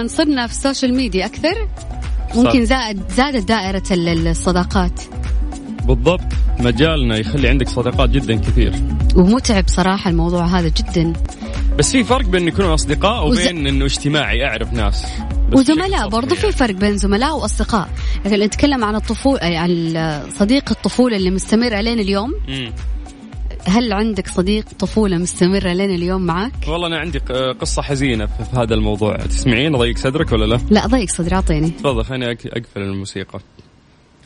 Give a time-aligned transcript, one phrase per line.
[0.00, 1.68] لما صرنا في ال social media أكثر
[2.34, 5.00] ممكن زاد زادت دائرة ال- الصداقات.
[5.84, 6.20] بالضبط.
[6.60, 8.72] مجالنا يخلي عندك صداقات جدا كثير.
[9.16, 11.12] ومتعب صراحة الموضوع هذا جدا.
[11.78, 15.06] بس في فرق بين يكونوا أصدقاء وز- وبين إنه اجتماعي أعرف ناس.
[15.52, 16.56] وزملاء برضو في يعني.
[16.56, 17.88] فرق بين زملاء وأصدقاء.
[18.24, 22.30] لكن نتكلم عن الطفوله عن صديق الطفولة اللي مستمر لين اليوم.
[22.48, 22.72] مم.
[23.66, 28.56] هل عندك صديق طفولة مستمرة لين اليوم معك والله أنا عندي ق- قصة حزينة في
[28.56, 29.16] هذا الموضوع.
[29.16, 31.70] تسمعين؟ ضيق صدرك ولا لا؟ لا ضيق صدري أعطيني.
[31.70, 33.40] تفضل خليني أقفل الموسيقى.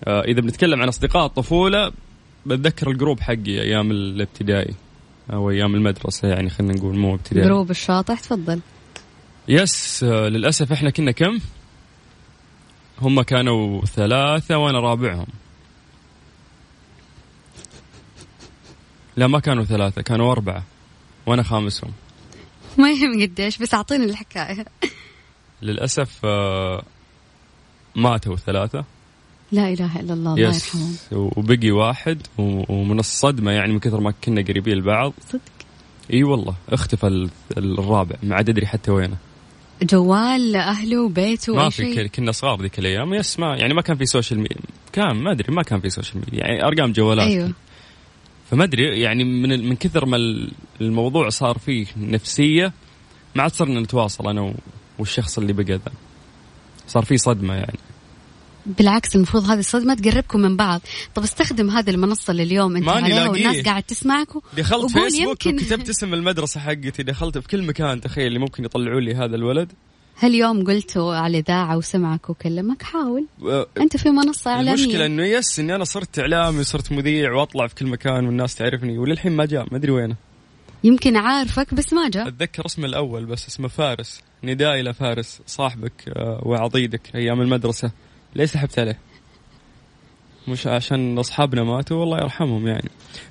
[0.04, 1.92] آه إذا بنتكلم عن أصدقاء الطفولة
[2.46, 4.74] بتذكر ال group حقي أيام الابتدائي
[5.32, 7.46] أو أيام المدرسة يعني خلينا نقول مو ابتدائي.
[7.46, 8.60] group الشاطح تفضل.
[9.48, 11.38] yes آه للأسف إحنا كنا كم؟
[13.02, 15.26] هم كانوا ثلاثة وأنا رابعهم.
[19.16, 20.64] لا ما كانوا ثلاثة كانوا أربعة
[21.26, 21.90] وأنا خامسهم.
[22.78, 24.64] ما يهم قديش بس أعطيني الحكاية.
[25.62, 26.82] للأسف آه
[27.96, 28.84] ماتوا ثلاثة.
[29.52, 34.10] لا إله إلا الله الله يرحمهم yes وبقي واحد ومن الصدمة يعني من كثر ما
[34.24, 35.12] كنا قريبين لبعض.
[35.28, 35.40] صدق؟
[36.12, 39.16] إي والله اختفى ال- الرابع ما عاد أدري حتى وينه.
[39.82, 44.06] جوال أهله وبيته ما في كنا صغار ذيك الأيام yes ما يعني ما كان في
[44.06, 44.56] social media
[44.92, 47.52] كان ما أدري ما كان في social media يعني أرقام جوالات أيوه.
[48.50, 52.72] فما أدري يعني من من كثر ما ال- الموضوع صار فيه نفسية
[53.34, 54.54] ما عاد صرنا نتواصل أنا و-
[54.98, 55.80] والشخص اللي بقى ذا.
[56.88, 57.78] صار في صدمة يعني.
[58.66, 60.80] بالعكس المفروض هذه الصدمة تقربكم من بعض.
[61.14, 63.28] طب استخدم هذه المنصة اللي اليوم انت عليها.
[63.28, 68.00] والناس قاعد تسمعك دخلت وقول فيسبوك يمكن- وكتبت اسم المدرسة حقتي دخلت في كل مكان
[68.00, 69.72] تخيل اللي ممكن يطلعوا لي هذا الولد.
[70.16, 73.26] هل يوم قلتوا على الاذاعه وسمعك وكلمك حاول.
[73.80, 74.84] أنت في منصة إعلامية.
[74.84, 78.98] المشكلة إنه يس إني أنا صرت إعلامي وصرت مذيع وأطلع في كل مكان والناس تعرفني
[78.98, 80.16] وللحين ما جاء ما أدري وينه.
[80.84, 82.28] يمكن عارفك بس ما جاء.
[82.28, 84.22] أتذكر اسمه الأول بس اسمه فارس.
[84.44, 87.90] ندائي لفارس صاحبك آه، وعضيدك أيام المدرسة.
[88.36, 88.98] ليه سحبت عليه؟
[90.48, 92.90] مش عشان أصحابنا ماتوا والله يرحمهم يعني.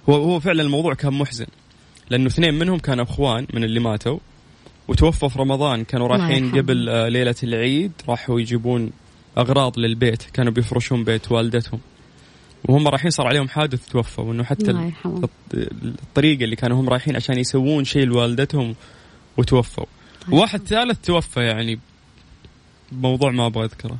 [0.09, 1.45] هو هو فعلا الموضوع كان محزن
[2.09, 4.19] لأنه اثنين منهم كانوا إخوان من اللي ماتوا.
[4.87, 5.83] وتوفوا في رمضان.
[5.83, 6.51] كانوا رايحين.
[6.51, 8.91] قبل آه، ليلة العيد راحوا يجيبون
[9.37, 10.23] أغراض للبيت.
[10.23, 11.79] كانوا بيفرشون بيت والدتهم.
[12.65, 14.91] وهم رايحين صار عليهم حادث توفوا وإنه حتى
[15.83, 18.75] الطريقة اللي كانوا هم رايحين عشان يسوون شيء لوالدتهم
[19.37, 19.85] وتوفوا.
[20.31, 21.79] واحد ثالث توفى يعني.
[22.91, 23.97] بموضوع ما أبغى أذكره.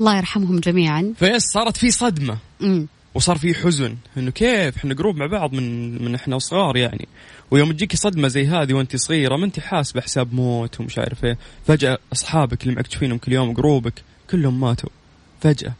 [0.00, 1.14] الله يرحمهم جميعا.
[1.18, 2.38] فيس صارت في صدمة.
[2.62, 3.96] امم وصار في حزن.
[4.16, 7.08] إنه كيف؟ إحنا group مع بعض من من إحنا صغار يعني.
[7.50, 11.38] ويوم تجيك صدمة زي هذه وأنت صغيرة ما أنت حاسبه حساب موت ومش عارف إيه.
[11.66, 12.86] فجأة أصحابك اللي معك
[13.18, 14.88] كل يوم group ك كلهم ماتوا.
[15.40, 15.72] فجأة.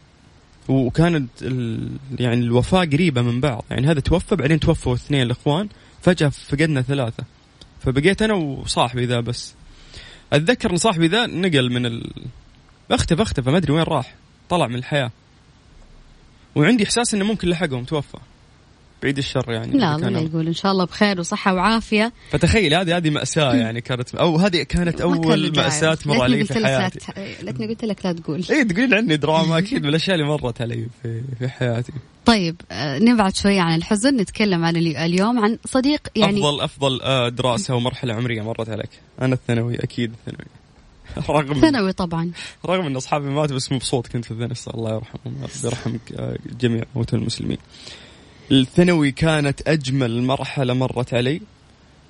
[0.69, 1.89] وكانت ال...
[2.19, 3.65] يعني الوفاة قريبة من بعض.
[3.71, 5.69] يعني هذا توفى بعدين توفوا اثنين الإخوان.
[6.03, 7.25] فجأة فقدنا ثلاثة.
[7.81, 9.55] فبقيت أنا وصاحبي ذا بس.
[10.33, 12.11] أتذكر إن صاحبي ذا نقل من ال...
[12.91, 14.15] أختفى أختفى ما أدري وين راح.
[14.49, 15.11] طلع من الحياة.
[16.57, 18.19] وعندي إحساس إنه ممكن لحقهم توفى.
[19.03, 22.13] بعيد الشر يعني لا الله يقول إن شاء الله بخير وصحة وعافية.
[22.31, 25.51] فتخيل هذه هذه مأساة يعني كانت أو هذه كانت داعي.
[25.51, 26.99] مأساة تمر ليتني علي في حياتي.
[27.43, 28.45] ليتني قلت لك لا تقول.
[28.51, 31.93] اي تقولين عني دراما أكيد من الأشياء اللي مرت علي في في حياتي.
[32.25, 37.01] طيب آه، نبعد شوية عن الحزن نتكلم عن الي- اليوم عن صديق يعني افضل أفضل
[37.03, 38.91] آه، دراسة ومرحلة عمرية مرت عليك.
[39.23, 40.47] أنا الثانوي أكيد الثانوي.
[41.31, 42.31] رغم ثانوي طبعا.
[42.67, 45.65] رغم إن أصحابي ماتوا بس مبسوط كنت في الثانوي الله يرحمهم رب.
[45.65, 47.59] يرحم آه، جميع موتى المسلمين.
[48.53, 51.41] الثانوي كانت أجمل مرحلة مرت علي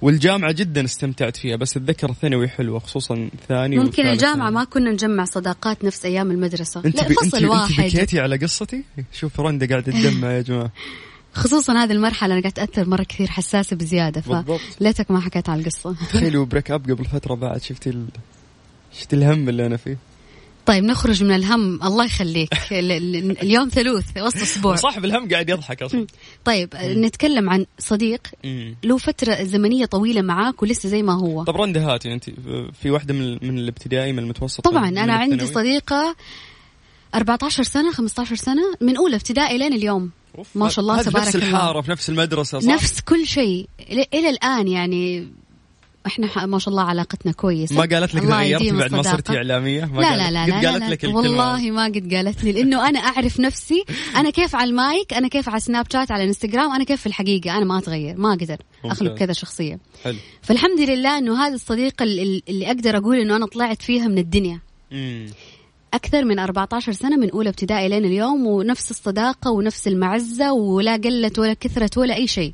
[0.02, 4.50] والجامعة جدا استمتعت فيها بس أتذكر الثانوي حلوة خصوصا ثاني ممكن ثانوي.
[4.50, 6.82] ما كنا نجمع صداقات نفس أيام المدرسة.
[6.84, 7.02] أنت لا.
[7.08, 7.84] فصل أنت, أنت واحد.
[7.84, 10.70] بكيتي على قصتي؟ شوف رندا قاعدة تدمع يا جماعة.
[11.34, 14.20] خصوصا هذه المرحلة أنا قاعد تاثر مرة كثير حساسة بزيادة
[14.78, 15.92] فليتك ما حكيت على القصة.
[15.94, 17.90] تخيلوا break up قبل فترة بعد شفتي
[18.96, 19.00] ال...
[19.00, 19.98] شفتي الهم اللي أنا فيه.
[20.66, 21.82] طيب نخرج من الهم.
[21.82, 22.50] الله يخليك.
[22.72, 24.76] ال- ال- اليوم ثلوث وسط أسبوع.
[24.76, 26.06] صاحب الهم قاعد يضحك أصلا.
[26.44, 28.20] طيب نتكلم عن صديق.
[28.84, 31.44] له فترة زمنية طويلة معاك ولسه زي ما هو.
[31.44, 32.12] طب رندا هاتي.
[32.12, 32.24] أنت
[32.82, 34.60] في واحدة من من الابتدائي من المتوسط.
[34.64, 36.16] طبعا من أنا عندي؟ صديقة
[37.14, 40.10] 14 سنة 15 سنة من أولى ابتدائي لين اليوم.
[40.54, 41.48] ما شاء الله تبارك نفس الله.
[41.48, 43.68] الحارة في نفس المدرسة صح؟ نفس كل شيء.
[44.14, 45.28] إلى الآن يعني
[46.06, 47.74] إحنا ما شاء الله علاقتنا كويسة.
[47.76, 50.90] ما قالت لك غيرتي بعد ما صرتي إعلامية؟ ما لا لا لا, لا, قالت لا,
[50.90, 51.14] لك لا.
[51.14, 53.84] والله ما قد قالت لي لأنه أنا أعرف نفسي.
[54.16, 57.56] أنا كيف على المايك أنا كيف على سناب شات على إنستغرام أنا كيف في الحقيقة؟
[57.56, 59.78] أنا ما أتغير ما أقدر أخلق كذا شخصية.
[60.04, 60.16] حلو.
[60.42, 64.60] فالحمد لله إنه هذا الصديق اللي أقدر أقول إنه أنا طلعت فيها من الدنيا.
[64.92, 65.26] مم.
[65.94, 71.38] أكثر من 14 سنة من أولى ابتدائي لين اليوم ونفس الصداقة ونفس المعزة ولا قلت
[71.38, 72.52] ولا كثرت ولا أي شيء.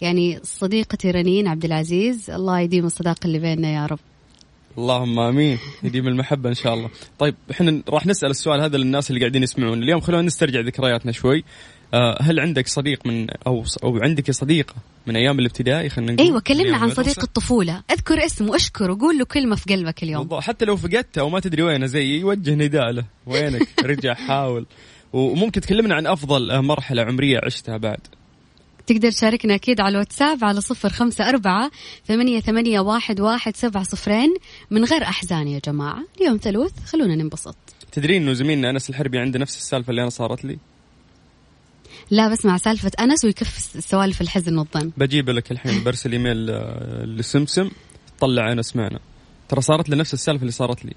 [0.00, 3.98] يعني صديقتي رنين عبد العزيز الله يديم الصداقة اللي بيننا يا رب.
[4.78, 5.58] اللهم آمين.
[5.82, 6.90] يديم المحبة إن شاء الله.
[7.18, 9.82] طيب إحنا راح نسأل السؤال هذا للناس اللي قاعدين يسمعون.
[9.82, 11.44] اليوم خلونا نسترجع ذكرياتنا شوي.
[11.94, 14.74] آه، هل عندك صديق من أو أو عندك صديقة
[15.06, 16.26] من أيام الابتدائي؟ خلينا نقول.
[16.26, 17.82] أيوه كلمنا عن صديق الطفولة.
[17.90, 20.22] أذكر اسمه اشكره قول له كلمة في قلبك اليوم.
[20.22, 23.04] بالضبط حتى لو فقدته وما تدري وينه زيي وجه نداء له.
[23.26, 24.66] وينك؟ رجع حاول.
[25.12, 28.00] وممكن تكلمنا عن أفضل مرحلة عمرية عشتها بعد.
[28.86, 31.70] تقدر تشاركنا أكيد على الواتساب على صفر خمسة أربعة
[32.06, 34.34] ثمانية, ثمانية واحد, واحد سبعة صفرين.
[34.70, 36.04] من غير أحزان يا جماعة.
[36.20, 37.56] اليوم ثلوث خلونا ننبسط.
[37.92, 40.58] تدرين أنه زميلنا أنس الحربي عنده نفس السالفة اللي أنا صارت لي؟
[42.10, 44.92] لا بسمع سالفة أنس ويكف سوالف الحزن والظن.
[44.96, 47.70] بجيب لك الحين برسل إيميل آه، لسمسم.
[48.20, 49.00] طلع أنس معنا.
[49.48, 50.94] ترى صارت له نفس السالفة اللي صارت لي.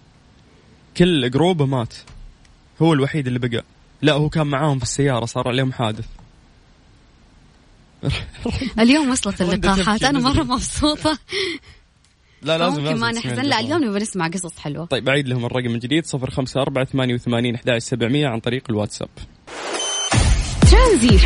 [0.98, 1.94] كل جروبه مات.
[2.82, 3.64] هو الوحيد اللي بقى.
[4.02, 6.06] لا هو كان معاهم في السيارة صار عليهم حادث.
[8.80, 10.04] اليوم وصلت اللقاحات.
[10.04, 11.20] أنا مرة مبسوطة.
[12.42, 13.42] لا لازم ممكن ما نحزن.
[13.42, 14.86] لا اليوم نبغى نسمع قصص حلوة.
[14.86, 16.06] طيب بعيد لهم الرقم من جديد.
[16.14, 19.10] 054 88 11 700 عن طريق الواتساب.
[20.72, 21.18] ترانزي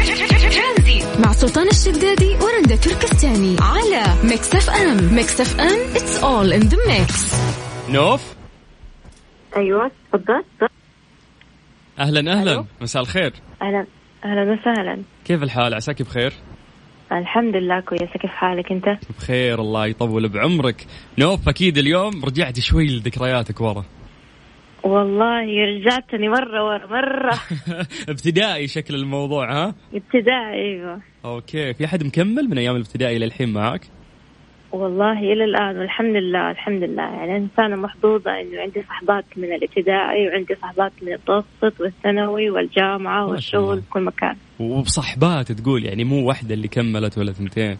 [1.26, 5.16] مع سلطان الشدادي ورندا تركستاني على Mix FM.
[5.16, 7.36] Mix FM it's all in the mix
[7.90, 8.36] نوف؟
[9.58, 10.44] أيوه تفضل.
[12.00, 12.66] أهلا أهلا.
[12.82, 13.34] مساء الخير.
[13.62, 13.86] أهلا
[14.26, 15.04] أهلا وسهلا.
[15.26, 16.34] كيف الحال؟ عساك بخير؟
[17.12, 20.86] الحمد لله كويسة كيف حالك أنت؟ بخير الله يطول بعمرك.
[21.20, 23.86] نوف أكيد اليوم رجعتي شوي لذكرياتك ورا.
[24.84, 27.34] والله رجعتني مرة ورا مرة.
[28.10, 31.02] ابتدائي شكل الموضوع ها؟ ابتدائي أيوه.
[31.26, 31.74] أوكي.
[31.74, 33.82] في أحد مكمل من أيام الابتدائي للحين معك؟
[34.72, 40.28] والله إلى الآن والحمد لله الحمد لله يعني إنسانة محظوظة إنه عندي صحبات من الابتدائي
[40.28, 44.36] وعندي صحبات من المتوسط والثانوي والجامعة والشغل في كل مكان.
[44.60, 47.78] وبصحبات تقول يعني مو واحدة اللي كملت ولا ثنتين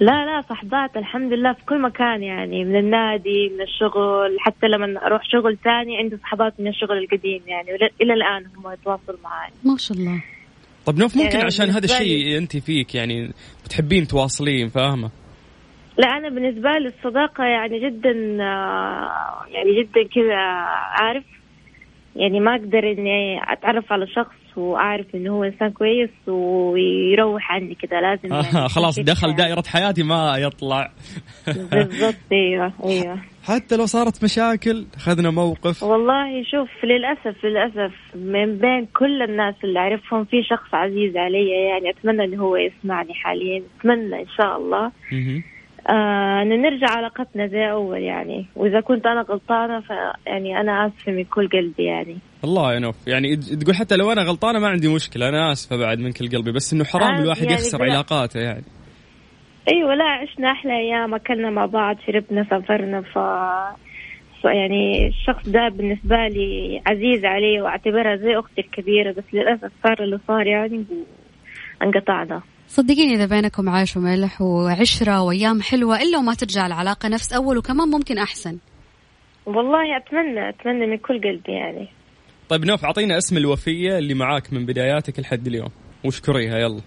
[0.00, 5.06] لا لا صحبات الحمد لله في كل مكان يعني من النادي من الشغل حتى لما
[5.06, 7.68] أروح شغل ثاني عندي صحبات من الشغل القديم يعني
[8.02, 10.22] إلى الآن هم يتواصلوا معي ما شاء الله.
[10.86, 13.32] طب نوف ممكن يعني عشان هذا الشيء أنت فيك يعني
[13.64, 15.10] بتحبين تواصلين فاهمة؟
[15.98, 20.36] لا أنا بالنسبة لي الصداقة يعني جدا آه، يعني جدا كذا
[21.00, 21.24] عارف؟
[22.16, 28.00] يعني ما أقدر إني أتعرف على شخص وأعرف إنه هو إنسان كويس ويروح عني كذا
[28.00, 30.90] لازم يعني خلاص دخل دائرة حياتي ما يطلع.
[31.46, 33.18] بالضبط أيوه أيوه.
[33.44, 35.82] حتى لو صارت مشاكل اخذنا موقف.
[35.82, 41.90] والله شوف للأسف للأسف من بين كل الناس اللي أعرفهم في شخص عزيز علي يعني
[41.90, 44.92] أتمنى إنه هو يسمعني حاليا أتمنى إن شاء الله.
[45.88, 48.46] آه نرجع علاقتنا زي أول يعني.
[48.56, 52.16] وإذا كنت أنا غلطانة فيعني أنا آسفة من كل قلبي يعني.
[52.44, 55.98] الله يا نوف يعني تقول حتى لو أنا غلطانة ما عندي مشكلة أنا آسفة بعد
[55.98, 56.52] من كل قلبي.
[56.52, 58.64] بس إنه حرام آه الواحد يعني يخسر علاقاته يعني.
[59.72, 63.00] أيوه لا عشنا أحلى أيام أكلنا مع بعض شربنا سافرنا.
[63.00, 63.16] ف
[64.44, 70.18] يعني الشخص ده بالنسبة لي عزيز علي وأعتبرها زي أختي الكبيرة بس للأسف صار اللي
[70.28, 70.84] صار يعني
[71.82, 77.58] انقطعنا صدقيني إذا بينكم عيش وملح وعشرة وأيام حلوة إلا وما ترجع العلاقة نفس أول
[77.58, 78.58] وكمان ممكن أحسن.
[79.46, 81.88] والله أتمنى أتمنى من كل قلبي يعني.
[82.48, 85.70] طيب نوف أعطينا اسم الوفية اللي معاك من بداياتك لحد اليوم
[86.04, 86.80] واشكريها يلا.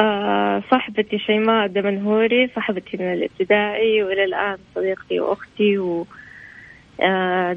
[0.00, 6.06] آه صاحبتي شيماء دمنهوري صاحبتي من الابتدائي وإلى الآن صديقتي وأختي و
[7.00, 7.56] آه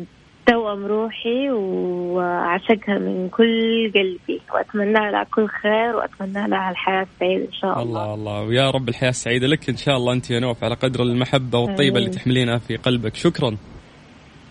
[0.50, 7.54] توأم روحي وأعشقها من كل قلبي وأتمنى لها كل خير وأتمنى لها الحياة السعيدة إن
[7.54, 8.14] شاء الله.
[8.14, 8.42] الله الله.
[8.42, 11.98] ويا رب الحياة السعيدة لك إن شاء الله أنت يا نوف على قدر المحبة والطيبة
[11.98, 13.16] اللي تحملينها في قلبك.
[13.16, 13.58] شكرا.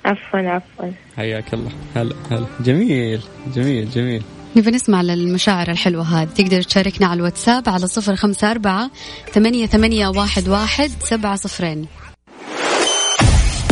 [0.05, 0.91] عفوا عفوا.
[1.17, 1.71] حياك الله.
[1.97, 2.47] هلا هلا.
[2.61, 3.21] جميل
[3.55, 4.23] جميل جميل.
[4.57, 6.29] نبي نسمع المشاعر الحلوة هذه.
[6.29, 8.91] تقدر تشاركنا على الواتساب على صفر خمسة أربعة
[9.33, 11.87] ثمانية, ثمانية واحد, واحد سبعة صفرين.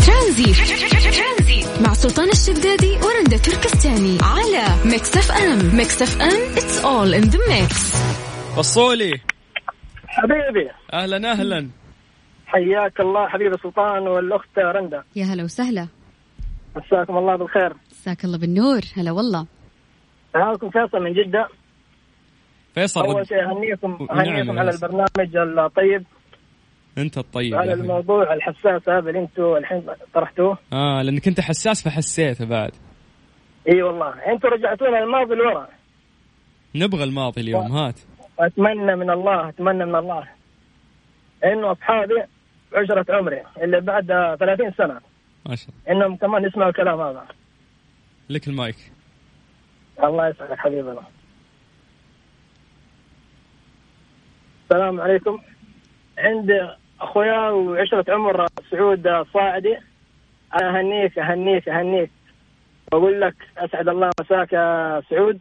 [0.07, 0.53] ترانزيت
[1.85, 7.97] مع سلطان الشدادي ورندا تركستاني على Mix FM Mix FM it's all in the mix
[8.57, 9.21] فصولي.
[10.09, 10.71] حبيبي.
[10.93, 11.69] أهلا أهلا.
[12.47, 15.03] حياك الله حبيبي سلطان والأخت رندا.
[15.17, 15.89] يا هلا وسهلا.
[16.77, 17.73] مساكم الله بالخير.
[17.91, 18.81] مساك الله بالنور.
[18.97, 19.47] هلا والله.
[20.35, 21.49] معاكم فيصل من جدة.
[22.75, 26.05] فيصل أول شيء أهنيكم أهنيكم على البرنامج الطيب.
[26.99, 32.45] انت الطيب على الموضوع الحساس هذا اللي أنتم الحين طرحتوه؟ آه لأنك أنت حساس فحسيته
[32.45, 32.73] بعد.
[33.69, 34.33] إي والله.
[34.33, 35.69] أنتم رجعتونا الماضي لورا.
[36.75, 38.01] نبغى الماضي اليوم هات.
[38.39, 40.29] أتمنى من الله أتمنى من الله.
[41.45, 42.23] إنه أصحابي
[42.75, 44.07] عشرة عمري اللي بعد
[44.41, 45.01] 30 سنة.
[45.47, 46.07] ما شاء الله.
[46.07, 47.27] إنهم كمان يسمعوا الكلام هذا.
[48.31, 48.77] لك المايك.
[50.05, 51.03] الله يسعدك حبيبنا
[54.65, 55.39] السلام عليكم.
[56.19, 56.69] عندي
[57.01, 59.77] أخويا وعشرة عمر سعود صاعدي
[60.55, 62.11] أنا أهنيك أهنيك أهنيك.
[62.93, 65.41] واقول لك أسعد الله مساك يا سعود.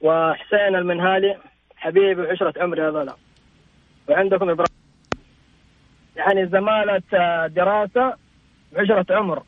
[0.00, 1.36] وحسين المنهالي
[1.76, 3.10] حبيبي وعشرة عمري هذول
[4.08, 4.84] وعندكم إبراهيم.
[6.16, 7.02] يعني زمالة
[7.46, 8.14] دراسة
[8.76, 9.42] وعشرة عمر.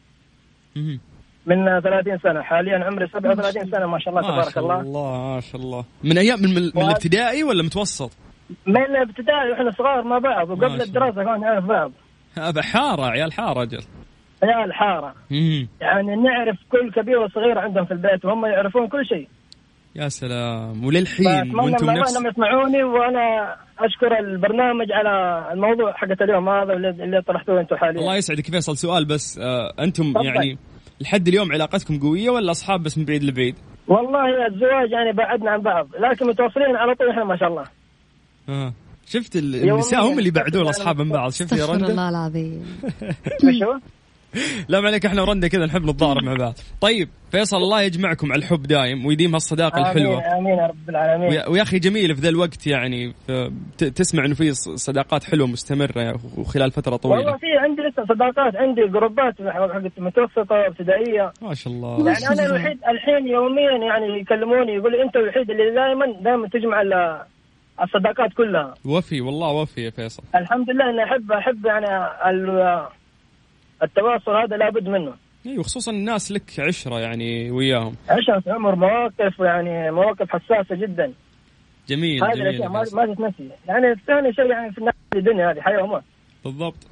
[1.46, 2.42] من 30 سنة.
[2.42, 3.86] حاليا عمري 37 سنة.
[3.86, 5.34] ما شاء الله تبارك الله ما شاء الله.
[5.34, 5.84] ما شاء الله.
[6.04, 8.25] من أيام من, من الابتدائي ولا متوسط؟
[8.66, 11.92] من الابتدائي وإحنا صغار مع بعض وقبل الدراسة كنا نعرف بعض.
[12.38, 13.80] هذا حارة عيال حارة أجل
[14.42, 15.14] عيال حارة
[15.80, 19.28] يعني نعرف كل كبير وصغير عندهم في البيت وهم يعرفون كل شيء.
[19.94, 20.84] يا سلام.
[20.84, 27.60] وللحين وأنتم نفس انهم يسمعوني وأنا أشكر البرنامج على الموضوع حقت اليوم هذا اللي طرحتوه
[27.60, 28.00] أنتم حاليا.
[28.00, 30.24] الله يسعدك فيصل سؤال بس آه أنتم طبعا.
[30.24, 30.58] يعني
[31.00, 33.54] لحد اليوم علاقتكم قوية ولا أصحاب بس من بعيد لبعيد؟
[33.88, 37.64] والله الزواج يعني بعدنا عن بعض لكن متواصلين على طول إحنا ما شاء الله.
[38.48, 38.72] آه.
[39.06, 41.30] شفت النساء هم اللي بعدوا الاصحاب من بعض.
[41.30, 42.64] شفت يا رندا؟ الله العظيم.
[44.68, 46.54] لا ما عليك إحنا ورندا كذا نحب نتضارب مع بعض.
[46.80, 50.38] طيب فيصل الله يجمعكم على الحب دايم ويديم هالصداقة الحلوة.
[50.38, 51.42] آمين يا رب العالمين.
[51.48, 53.12] ويا أخي جميل في ذا الوقت يعني
[53.78, 57.18] تسمع إنه في صداقات حلوة مستمرة وخلال فترة طويلة.
[57.18, 62.08] والله في عندي لسه صداقات عندي جروبات حقت متوسطة ابتدائيه ما شاء الله.
[62.08, 66.82] يعني أنا الوحيد الحين يوميا يعني يكلموني يقول لي أنت الوحيد اللي دائما دائما تجمع
[67.82, 68.74] الصداقات كلها.
[68.84, 70.22] وفي والله وفي يا فيصل.
[70.34, 71.86] الحمد لله إني أحب أحب يعني
[73.82, 75.14] التواصل هذا لابد منه.
[75.46, 77.96] أيوه خصوصا الناس لك عشرة يعني وياهم.
[78.10, 81.12] عشرة عمر مواقف يعني مواقف حساسة جدا.
[81.88, 83.50] جميل هذه الأشياء ما, ما تتنسي.
[83.68, 86.02] يعني ثاني شيء يعني في الدنيا هذه حياة وموت.
[86.44, 86.86] بالضبط.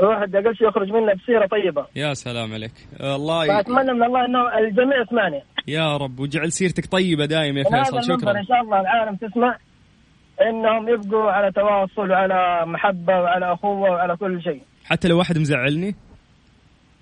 [0.00, 1.86] الواحد أقل شيء يخرج منه بسيرة طيبة.
[1.96, 2.72] يا سلام عليك.
[3.00, 5.42] الله فأتمنى من الله إنه الجميع يسمعني.
[5.68, 8.02] يا رب وجعل سيرتك طيبة دائما يا فيصل.
[8.02, 8.30] شكرا.
[8.38, 9.56] إن شاء الله العالم تسمع.
[10.48, 14.62] إنهم يبقوا على تواصل وعلى محبة وعلى أخوة وعلى كل شيء.
[14.84, 15.94] حتى لو واحد مزعلني؟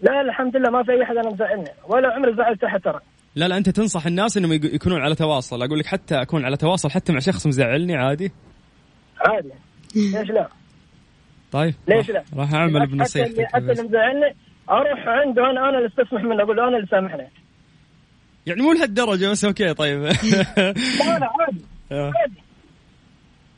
[0.02, 1.70] لا الحمد لله ما في أي احد أنا مزعلني.
[1.88, 3.00] ولا عمري زعلت أحد ترى.
[3.34, 5.62] لا لا أنت تنصح الناس إنهم يكونون على تواصل.
[5.62, 8.32] أقول لك حتى أكون على تواصل حتى مع شخص مزعلني عادي؟
[9.28, 9.52] عادي.
[9.96, 10.48] ليش لا؟
[11.52, 14.36] طيب ليش لا؟ راح أعمل بنصيحتك حتى اللي مزعلني
[14.70, 17.28] أروح عنده أنا أنا اللي استسمح منه أقول له أنا اللي سامحني.
[18.46, 20.02] يعني مو لهالدرجة بس أوكي طيب.
[20.02, 20.12] لا
[21.18, 21.64] لا عادي.
[21.92, 22.12] آه.
[22.16, 22.42] عادي.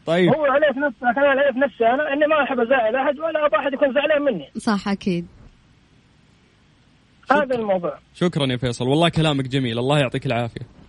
[0.07, 0.35] طيب.
[0.35, 3.19] هو عليه في نفسه لكن أنا عليه في نفسي أنا إني ما أحب ازعل أحد
[3.19, 4.51] ولا أبغى أحد يكون زعلان مني.
[4.57, 5.27] صح أكيد.
[7.31, 7.99] هذا الموضوع.
[8.15, 8.89] شكرا يا فيصل.
[8.89, 9.79] والله كلامك جميل.
[9.79, 10.82] الله يعطيك العافية.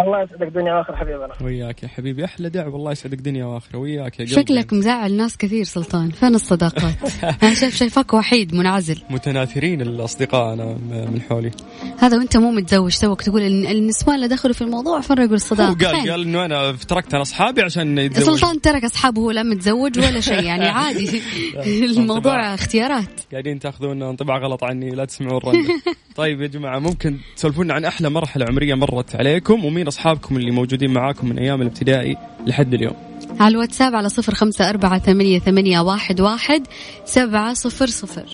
[0.00, 1.28] الله يسعدك دنيا وآخرة حبيبنا.
[1.42, 2.24] وياك يا حبيبي.
[2.24, 2.76] أحلى دعوة.
[2.76, 3.78] الله يسعدك دنيا وآخرة.
[3.78, 6.10] وياك يا شكلك مزعل ناس كثير سلطان.
[6.10, 6.94] فين الصداقات؟
[7.42, 9.02] أنا شايف شايفك وحيد منعزل.
[9.10, 11.50] متناثرين الاصدقاء أنا من حولي.
[11.98, 16.10] هذا وأنت مو متزوج توك تقول إن النسوان اللي دخلوا في الموضوع فرقوا الصداقه قال
[16.10, 20.20] قال إنه أنا تركت أنا أصحابي عشان يتزوج سلطان ترك أصحابه هو لا متزوج ولا
[20.20, 21.22] شيء يعني عادي.
[21.66, 23.20] الموضوع اختيارات.
[23.32, 25.40] قاعدين تاخذون انطباع غلط عني لا تسمعون
[26.16, 30.90] طيب يا جماعة ممكن تسولفونا عن أحلى مرحلة عمرية مرت عليكم ومين أصحابكم اللي موجودين
[30.90, 32.16] معاكم من أيام الابتدائي
[32.46, 32.94] لحد اليوم.
[33.40, 36.66] على الواتساب على صفر خمسة أربعة ثمانية, ثمانية واحد, واحد
[37.04, 38.24] سبعة صفر صفر.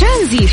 [0.00, 0.46] ترانزيت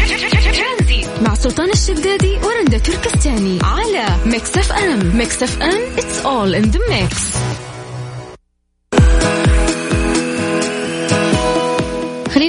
[1.21, 5.17] مع سلطان الشدادي ورندا تركستاني على Mix FM.
[5.17, 7.37] Mix FM it's all in the mix.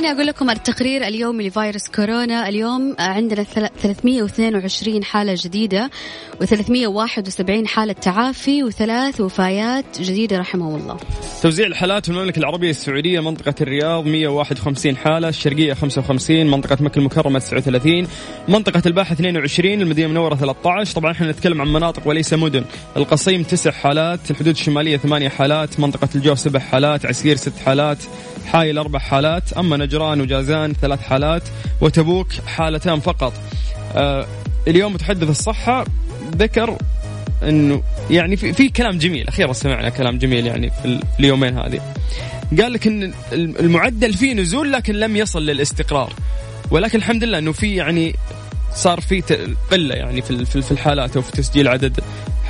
[0.02, 2.48] خليني أقول لكم التقرير اليومي لفيروس كورونا.
[2.48, 5.90] اليوم عندنا 322 حالة جديدة
[6.42, 10.96] و371 حالة تعافي وثلاث وفايات جديدة رحمه الله.
[11.42, 17.38] توزيع الحالات في المملكة العربية السعودية منطقة الرياض 151 حالة الشرقية 55 منطقة مكة المكرمة
[17.38, 18.06] 39
[18.48, 22.64] منطقة الباحة 22 المدينة المنورة 13 طبعا إحنا نتكلم عن مناطق وليس مدن.
[22.96, 27.98] القصيم 9 حالات الحدود الشمالية 8 حالات منطقة الجو 7 حالات عسير 6 حالات.
[28.46, 31.42] حايل أربع حالات أما نجران وجازان ثلاث حالات
[31.80, 33.32] وتبوك حالتان فقط.
[33.94, 34.26] آه
[34.68, 35.84] اليوم متحدث الصحة
[36.36, 36.78] ذكر
[37.42, 41.80] إنه يعني في, في كلام جميل أخيرا سمعنا كلام جميل يعني في اليومين هذه.
[42.60, 46.12] قال لك إن المعدل فيه نزول لكن لم يصل للاستقرار.
[46.70, 48.16] ولكن الحمد لله إنه في يعني
[48.74, 49.20] صار في
[49.70, 52.00] قلة يعني في في الحالات أو في تسجيل عدد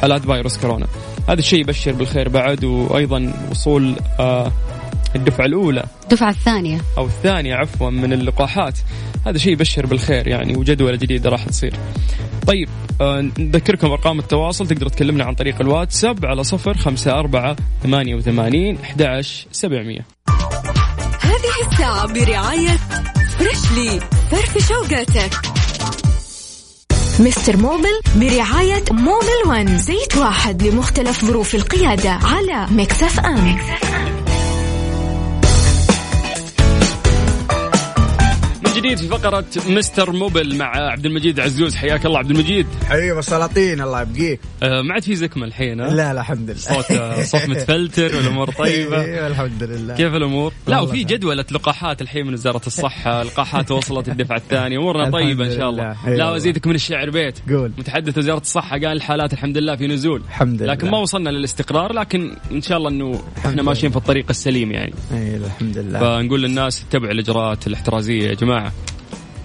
[0.00, 0.86] حالات فيروس كورونا.
[1.28, 4.52] هذا الشيء يبشر بالخير بعد وأيضا وصول آه
[5.16, 5.84] الدفعة الأولى.
[6.02, 6.80] الدفعة الثانية.
[6.98, 8.78] أو الثانية عفوا من اللقاحات.
[9.26, 11.74] هذا شيء يبشر بالخير يعني وجدوله جديده راح تصير.
[12.46, 12.68] طيب
[13.00, 14.66] آه، نذكركم أرقام التواصل.
[14.66, 19.20] تقدروا تكلمنا عن طريق الواتساب على صفر خمسة أربعة ثمانية وثمانين أحد
[19.52, 20.06] سبعمية.
[21.20, 22.78] هذه الساعة برعاية
[23.38, 24.00] فريشلي
[24.30, 25.52] فرفش أوقاتك
[27.18, 33.91] مستر موبل برعاية Mobil 1 زيت واحد لمختلف ظروف القيادة على Mix FM, Mix FM.
[38.76, 41.74] جديد في فقرة مستر موبل مع عبد المجيد عزوز.
[41.76, 42.66] حياك الله عبد المجيد.
[42.88, 44.40] حبيبي سلاطين الله يبقيك.
[44.62, 46.58] آه ما عاد في زكمة الحين ها؟ لا لا الحمد لله.
[46.58, 49.00] صوت آه، صوت متفلتر والأمور طيبة.
[49.04, 49.94] أيوه الحمد لله.
[49.94, 53.22] كيف الأمور؟ لا وفي جدولة لقاحات الحين من وزارة الصحة.
[53.22, 54.78] لقاحات وصلت الدفعة الثانية.
[54.78, 55.96] أمورنا طيبة إن شاء الله.
[56.08, 57.38] لا وازيدك من الشعر بيت.
[57.50, 57.72] قول.
[57.78, 60.22] متحدث وزارة الصحة قال الحالات الحمد لله في نزول.
[60.28, 60.72] الحمد لله.
[60.72, 64.94] لكن ما وصلنا للاستقرار لكن إن شاء الله إنه إحنا ماشيين في الطريق السليم يعني.
[65.12, 65.98] اي الحمد لله.
[65.98, 68.61] فنقول للناس اتبعوا الإجراءات الاحترازية يا جماعة.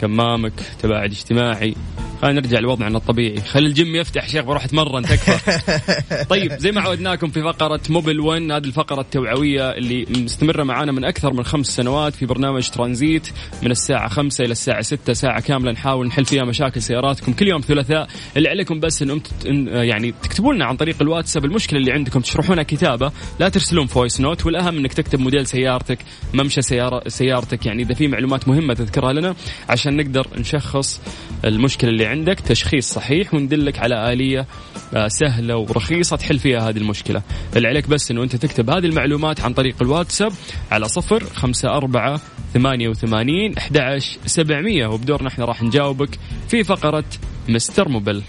[0.01, 1.75] كمامك تباعد اجتماعي.
[2.21, 3.41] خلينا نرجع لوضعنا الطبيعي.
[3.41, 5.38] خلي الجيم يفتح شيخ بروح أتمرن تكفى.
[6.29, 11.05] طيب زي ما عودناكم في فقرة Mobil 1 هذه الفقرة التوعوية اللي مستمرة معانا من
[11.05, 13.29] أكثر من خمس سنوات في برنامج ترانزيت
[13.63, 17.62] من الساعة 5 إلى الساعة 6 ساعة كاملة نحاول نحل فيها مشاكل سياراتكم كل يوم
[17.62, 18.07] ثلاثاء.
[18.38, 21.45] اللي عليكم بس ان يعني تكتبوا لنا عن طريق الواتساب.
[21.45, 26.00] المشكلة اللي عندكم تشرحونها كتابة لا ترسلون voice note والأهم إنك تكتب موديل سيارتك
[26.33, 27.65] ممشى سيارة سيارتك.
[27.65, 29.36] يعني إذا في معلومات مهمة تذكرها لنا
[29.69, 31.01] عشان نقدر نشخص
[31.45, 34.45] المشكلة اللي عندك تشخيص صحيح وندلك على آلية
[34.93, 37.21] آه، سهلة ورخيصة تحل فيها هذه المشكلة.
[37.55, 40.31] اللي عليك بس أنه أنت تكتب هذه المعلومات عن طريق الواتساب
[40.71, 42.21] على صفر خمسة أربعة
[42.53, 44.87] ثمانية وثمانين أحد سبعمية.
[44.87, 46.09] وبدورنا إحنا راح نجاوبك
[46.49, 47.05] في فقرة
[47.49, 48.23] مستر موبل.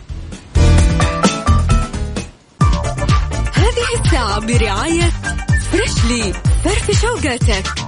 [3.55, 5.11] هذه الساعة برعاية
[5.71, 6.33] Freshly
[6.65, 7.88] فرفش أوقاتك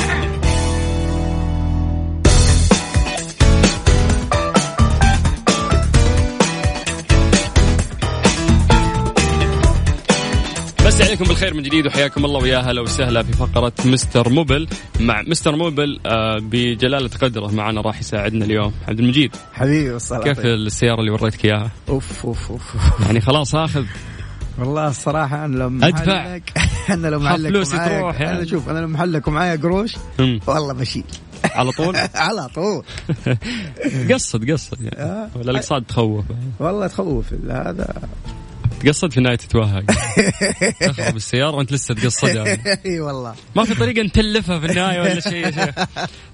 [11.11, 14.67] عليكم بالخير من جديد وحياكم الله ويا هلا وسهلا في فقرة مستر موبل
[14.99, 18.73] مع مستر موبل آه بجلالة قدره معنا راح يساعدنا اليوم.
[18.87, 22.75] عبد المجيد حبيبي والصلاة كيف السيارة اللي وريتك إياها؟ أوف أوف أوف.
[23.05, 23.85] يعني خلاص آخذ.
[24.59, 26.39] والله الصراحة أنا لو أدفع.
[26.93, 28.37] أنا لو محلك فلوسي تروح يعني.
[28.37, 31.03] أنا شوف أنا لو محلك ومعايا قروش والله بشيل
[31.45, 32.83] على طول؟ على طول.
[34.13, 35.11] قصد قصد يعني.
[35.11, 35.29] آه.
[35.35, 36.25] ولا الاقساط تخوف؟
[36.59, 37.93] والله تخوف هذا
[38.85, 39.83] تقصد في النهاية تتوهق.
[40.87, 43.35] تخرب السياره وأنت لسه تقصدها إي والله.
[43.55, 45.51] ما في طريقة نتلفها في النهاية ولا شيء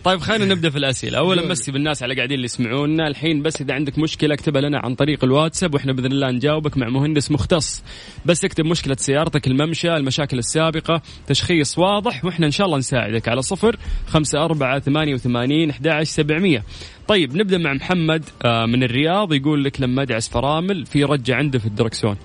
[0.04, 1.18] طيب خلينا نبدأ في الأسئلة.
[1.18, 3.08] اولا بس بالناس على قاعدين اللي يسمعونا.
[3.08, 6.90] الحين بس إذا عندك مشكلة اكتبها لنا عن طريق الواتساب وإحنا بإذن الله نجاوبك مع
[6.90, 7.84] مهندس مختص.
[8.26, 13.28] بس اكتب مشكلة سيارتك الممشى المشاكل السابقة تشخيص واضح وإحنا إن شاء الله نساعدك.
[13.28, 13.76] على صفر
[14.08, 16.64] خمسة أربعة ثمانية وثمانين أحد سبعمية.
[17.08, 19.34] طيب نبدأ مع محمد آه، من الرياض.
[19.34, 22.18] يقول لك لما أدعس فرامل في رجة عنده في الدركسون.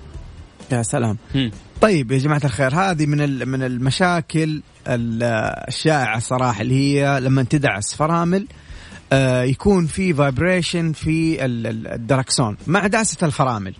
[0.77, 1.17] يا سلام.
[1.81, 8.47] طيب يا جماعة الخير هذه من من المشاكل الشائعة صراحة اللي هي لما تدعس فرامل
[9.13, 13.73] آه، يكون في vibration في الدركسون مع دعسة الفرامل.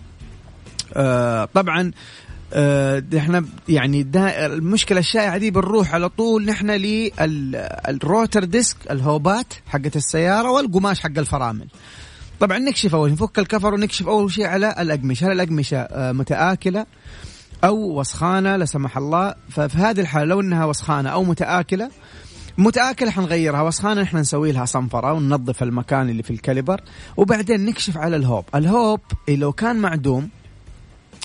[0.94, 1.90] آه، طبعا
[2.52, 9.96] آه، إحنا يعني المشكلة الشائعة دي بنروح على طول نحن لل rotor disc الهوبات حقت
[9.96, 11.66] السيارة والقماش حق الفرامل.
[12.40, 15.26] طبعا نكشف أول نفك الكفر ونكشف أول شيء على الأقمشة.
[15.26, 16.86] هل الأقمشة آه، متآكلة
[17.64, 19.34] أو وسخانة؟ لا سمح الله.
[19.50, 21.90] ففي هذه الحالة لو إنها وسخانة أو متآكلة
[22.58, 26.80] متآكلة حنغيرها وسخانة إحنا نسوي لها صنفرة وننظف المكان اللي في ال caliper.
[27.16, 28.44] وبعدين نكشف على الهوب.
[28.54, 30.28] الهوب لو كان معدوم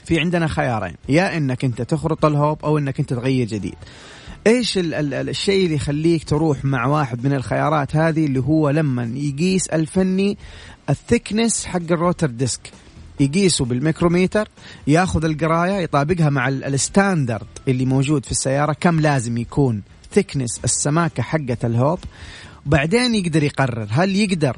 [0.05, 0.95] في عندنا خيارين.
[1.09, 3.75] يا إنك أنت تخرط الهوب أو إنك أنت تغير جديد.
[4.47, 9.03] إيش ال ال الشيء اللي يخليك تروح مع واحد من الخيارات هذه اللي هو لما
[9.15, 10.37] يقيس الفني
[10.89, 12.71] ال thickness حق ال rotor disc.
[13.19, 14.49] يقيسه بالميكروميتر
[14.87, 21.23] ياخذ القراية يطابقها مع ال standard اللي موجود في السيارة كم لازم يكون thickness السماكة
[21.23, 21.99] حقه الهوب.
[22.65, 24.57] بعدين يقدر يقرر هل يقدر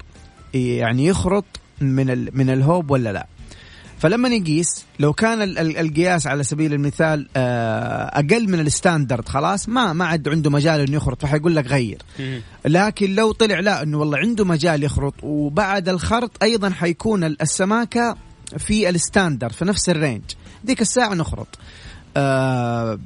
[0.53, 1.45] يعني يخرط
[1.81, 3.27] من من الهوب ولا لا.
[4.01, 9.93] فلما نقيس لو كان القياس على سبيل المثال آه، أقل من ال standard خلاص ما
[9.93, 12.01] ما عاد عنده مجال إنه يخرط فحيقول لك غير.
[12.65, 18.17] لكن لو طلع لا إنه والله عنده مجال يخرط وبعد الخرط أيضا حيكون السماكة
[18.57, 20.21] في ال standard في نفس ال range.
[20.63, 21.59] ديك الساعة نخرط.
[22.17, 22.99] آه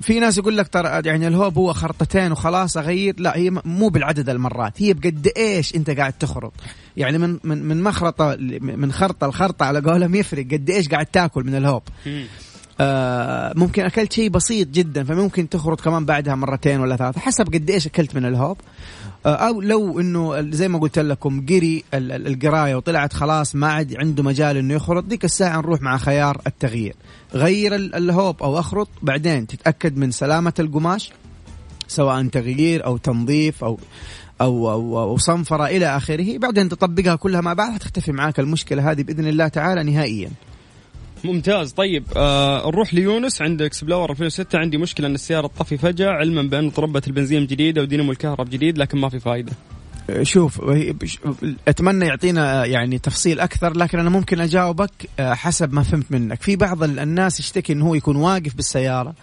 [0.00, 4.28] في ناس يقول لك ترى يعني الهوب هو خرطتين وخلاص اغير لا هي مو بالعدد
[4.28, 4.82] المرات.
[4.82, 6.52] هي بقد إيش أنت قاعد تخرط.
[6.96, 11.44] يعني من من من مخرطة من خرطة لخرطة على قولهم يفرق قد إيش قاعد تاكل
[11.44, 11.82] من الهوب.
[12.80, 17.70] آه ممكن أكلت شيء بسيط جدا فممكن تخرط كمان بعدها مرتين ولا ثلاثة حسب قد
[17.70, 18.56] إيش أكلت من الهوب.
[19.26, 24.56] أو لو إنه زي ما قلت لكم قري القراية وطلعت خلاص ما عاد عنده مجال
[24.56, 26.94] إنه يخرط ديك الساعة نروح مع خيار التغيير.
[27.34, 31.12] غير الهوب أو أخرط بعدين تتأكد من سلامة القماش
[31.88, 33.78] سواء تغيير أو تنظيف أو
[34.40, 39.02] أو أو, أو صنفرة إلى آخره بعدين تطبقها كلها مع بعض تختفي معاك المشكلة هذه
[39.02, 40.30] بإذن الله تعالى نهائيا.
[41.24, 41.72] ممتاز.
[41.72, 43.42] طيب آه نروح ليونس.
[43.42, 48.12] عندي Explorer 2006 عندي مشكلة إن السيارة تطفي فجأة علما بأن طرمبة البنزين جديدة ودينامو
[48.12, 49.52] الكهرب جديد لكن ما في فائده
[50.22, 50.60] شوف
[51.68, 56.42] أتمنى يعطينا يعني تفصيل أكثر لكن أنا ممكن أجاوبك آه، حسب ما فهمت منك.
[56.42, 59.14] في بعض الناس يشتكي انه هو يكون واقف بالسيارة.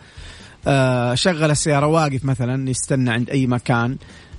[0.67, 3.97] آه، شغل السيارة واقف مثلا يستنى عند أي مكان.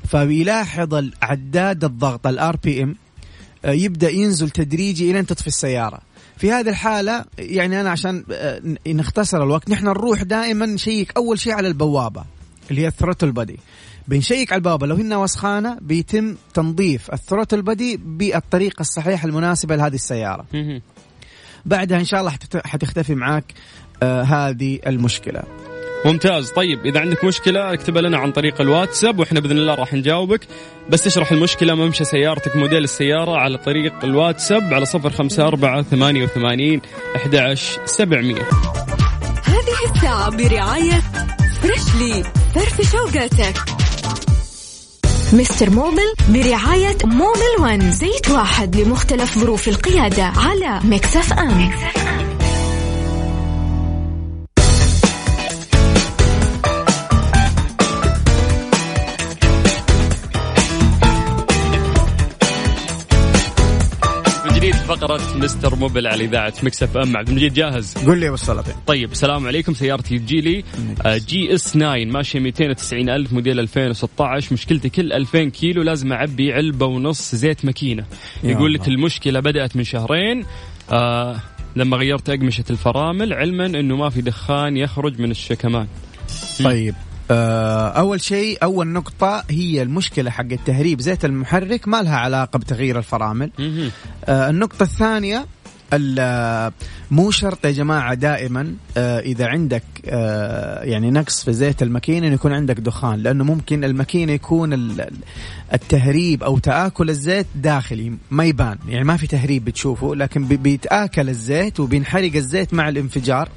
[0.09, 2.97] فبيلاحظ عداد الضغط ال RPM
[3.65, 6.01] يبدأ ينزل تدريجي إلى أن تطفي السيارة.
[6.39, 11.53] في هذه الحالة يعني أنا عشان آه، نختصر الوقت نحن نروح دائما نشيك أول شيء
[11.53, 12.25] على البوابة
[12.71, 13.59] اللي هي الثروتل بدي
[14.09, 20.47] بنشيك على البوابة لو هن وسخانة بيتم تنظيف الثروتل بدي بالطريقة الصحيحة المناسبة لهذه السيارة.
[21.67, 22.31] بعدها إن شاء الله
[22.65, 23.45] حتختفي معاك
[24.03, 25.43] آه هذه المشكلة.
[26.05, 26.51] ممتاز.
[26.51, 30.41] طيب إذا عندك مشكلة اكتبها لنا عن طريق الواتساب وإحنا بإذن الله راح نجاوبك.
[30.91, 36.25] بس تشرح المشكلة ممشى سيارتك موديل السيارة على طريق الواتساب على صفر خمسة أربعة ثمانية
[36.25, 36.81] وثمانين
[37.17, 38.43] أحد سبعمية.
[39.45, 41.03] هذه الساعة برعاية
[41.63, 43.55] Freshly فرفش أوقاتك
[45.33, 52.28] Mister Mobil برعاية Mobil One زيت واحد لمختلف ظروف القيادة على Mix FM, Mix FM.
[64.89, 67.17] فقرة Mister Mobil على إذاعة Mix FM.
[67.17, 69.75] عبد المجيد جاهز؟ قول لي وصلت طيب السلام عليكم.
[69.75, 70.65] سيارتي تجي لي
[71.07, 76.87] جي إس 9 ماشية 290 ألف موديل 2016 مشكلتي كل 2000 كيلو لازم أعبي علبة
[76.87, 78.05] ونص زيت ماكينة.
[78.45, 80.45] يقول لك المشكلة بدأت من شهرين
[80.91, 81.37] آه
[81.77, 85.87] لما غيرت أقمشة الفرامل علما أنه ما في دخان يخرج من الشكمان.
[86.65, 86.95] طيب.
[86.95, 92.99] آه، أول شيء أول نقطة هي المشكلة حق التهريب زيت المحرك ما لها علاقة بتغيير
[92.99, 93.51] الفرامل.
[94.25, 95.47] آه، النقطة الثانية
[97.11, 99.83] مو شرط يا جماعة دائما آه، إذا عندك
[100.83, 104.97] يعني نقص في زيت الماكينة يكون عندك دخان لأنه ممكن الماكينة يكون
[105.75, 111.81] التهريب أو تآكل الزيت داخلي ما يبان يعني ما في تهريب بتشوفه لكن بيتآكل الزيت
[111.81, 113.49] وبينحرق الزيت مع الانفجار.
[113.49, 113.51] آه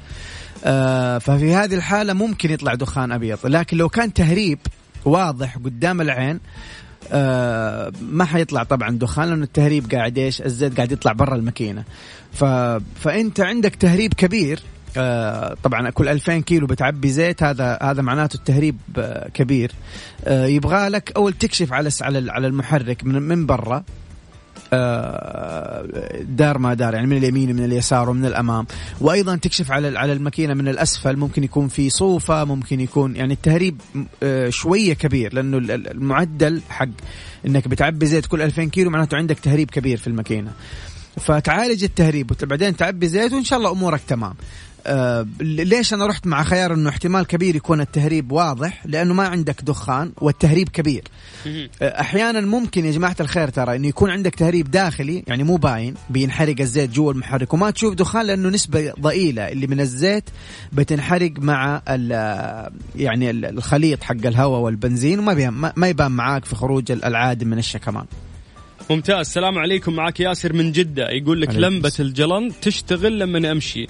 [1.18, 3.38] ففي هذه الحالة ممكن يطلع دخان أبيض.
[3.44, 4.58] لكن لو كان تهريب
[5.04, 6.40] واضح قدام العين
[7.12, 11.84] آه ما حيطلع طبعا دخان لأنه التهريب قاعد إيش؟ الزيت قاعد يطلع برا الماكينة.
[13.00, 14.60] فأنت عندك تهريب كبير.
[14.96, 19.72] آه طبعا كل 2000 كيلو بتعبي زيت هذا هذا معناته التهريب آه كبير.
[20.24, 23.76] آه يبغى لك أول تكشف على على المحرك من من برا.
[23.76, 23.82] آه،
[26.22, 28.66] دار ما دار يعني من اليمين ومن اليسار ومن الأمام.
[29.00, 33.80] وأيضا تكشف على على الماكينة من الأسفل ممكن يكون في صوفة ممكن يكون يعني التهريب
[34.22, 36.88] آه، شوية كبير لأنه المعدل حق
[37.46, 40.52] إنك بتعبي زيت كل 2000 كيلو معناته عندك تهريب كبير في الماكينة.
[41.16, 44.34] فتعالج التهريب وبعدين تعبي زيت وإن شاء الله أمورك تمام.
[44.86, 49.62] آه ليش أنا رحت مع خيار إنه احتمال كبير يكون التهريب واضح؟ لأنه ما عندك
[49.62, 51.04] دخان والتهريب كبير.
[51.82, 55.94] آه أحيانا ممكن يا جماعة الخير ترى إنه يكون عندك تهريب داخلي يعني مو باين
[56.10, 59.48] بينحرق الزيت جوا المحرك وما تشوف دخان لأنه نسبة ضئيلة.
[59.48, 60.24] اللي من الزيت
[60.72, 61.82] بتنحرق مع
[62.96, 68.04] يعني الخليط حق الهواء والبنزين وما ما يبان معاك في خروج العادم من الشكمان.
[68.94, 69.18] ممتاز.
[69.18, 69.92] السلام عليكم.
[69.92, 71.10] معك ياسر من جدة.
[71.10, 73.86] يقول لك لمبة الجلنط تشتغل لما امشي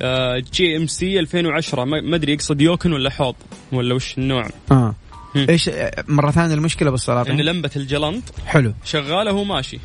[0.00, 3.34] آه GMC 2010 ما أدري يقصد Yukon ولا حوض
[3.72, 4.48] ولا وش النوع.
[4.70, 4.94] آه.
[5.36, 5.70] إيش
[6.08, 8.74] مرة ثانية المشكلة بالصلاة إن لمبة الجلنط حلو.
[8.84, 9.78] شغالة وهو ماشي.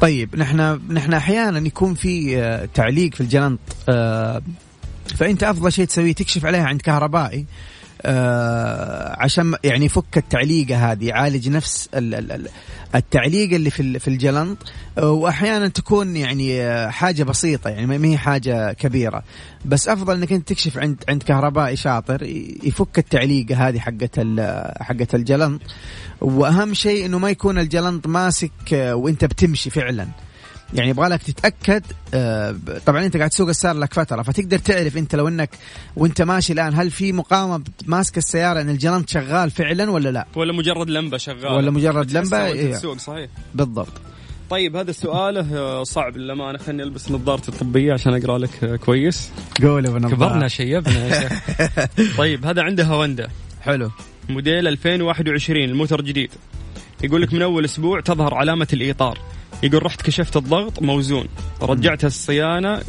[0.00, 4.42] طيب نحن نحن أحيانا يكون في آه، تعليق في الجلنط آه،
[5.16, 7.46] فأنت أفضل شيء تسويه تكشف عليها عند كهربائي
[8.02, 11.88] آه عشان يعني يفك التعليقة هذه يعالج نفس
[12.94, 14.58] التعليقه اللي في في الجلنط
[14.98, 19.22] آه وأحيانا تكون يعني آه، حاجة بسيطة يعني ما هي حاجة كبيرة.
[19.64, 22.22] بس أفضل إنك أنت تكشف عند عند كهربائي شاطر
[22.62, 24.20] يفك التعليقه هذه حقت
[24.80, 25.60] حقت الجلنط.
[26.20, 30.08] وأهم شيء إنه ما يكون الجلنط ماسك آه، وأنت بتمشي فعلا.
[30.74, 31.82] يعني يبغى لك تتأكد
[32.14, 35.50] آه، طبعا أنت قاعد تسوق السيارة لك فترة فتقدر تعرف أنت لو أنك
[35.96, 40.52] وأنت ماشي الآن هل في مقاومة ماسك السيارة أن الجرنت شغال فعلا ولا لا؟ ولا
[40.52, 41.54] مجرد لمبة شغالة.
[41.54, 42.74] ولا مجرد لمبة؟ إيه.
[42.74, 43.30] صحيح.
[43.54, 43.92] بالضبط.
[44.50, 46.58] طيب هذا السؤال آه، صعب للأمانة.
[46.58, 49.30] خليني ألبس نظارتي الطبية عشان أقرأ لك آه، كويس.
[49.62, 51.42] قول ابو كبرنا شيبنا يا شيخ.
[52.18, 53.28] طيب هذا عنده هوندا.
[53.60, 53.90] حلو.
[54.28, 56.30] موديل 2021 الموتر جديد.
[57.04, 59.18] يقول لك من أول أسبوع تظهر علامة الإيطار.
[59.62, 61.26] يقول رحت كشفت الضغط موزون.
[61.62, 62.82] رجعتها الصيانة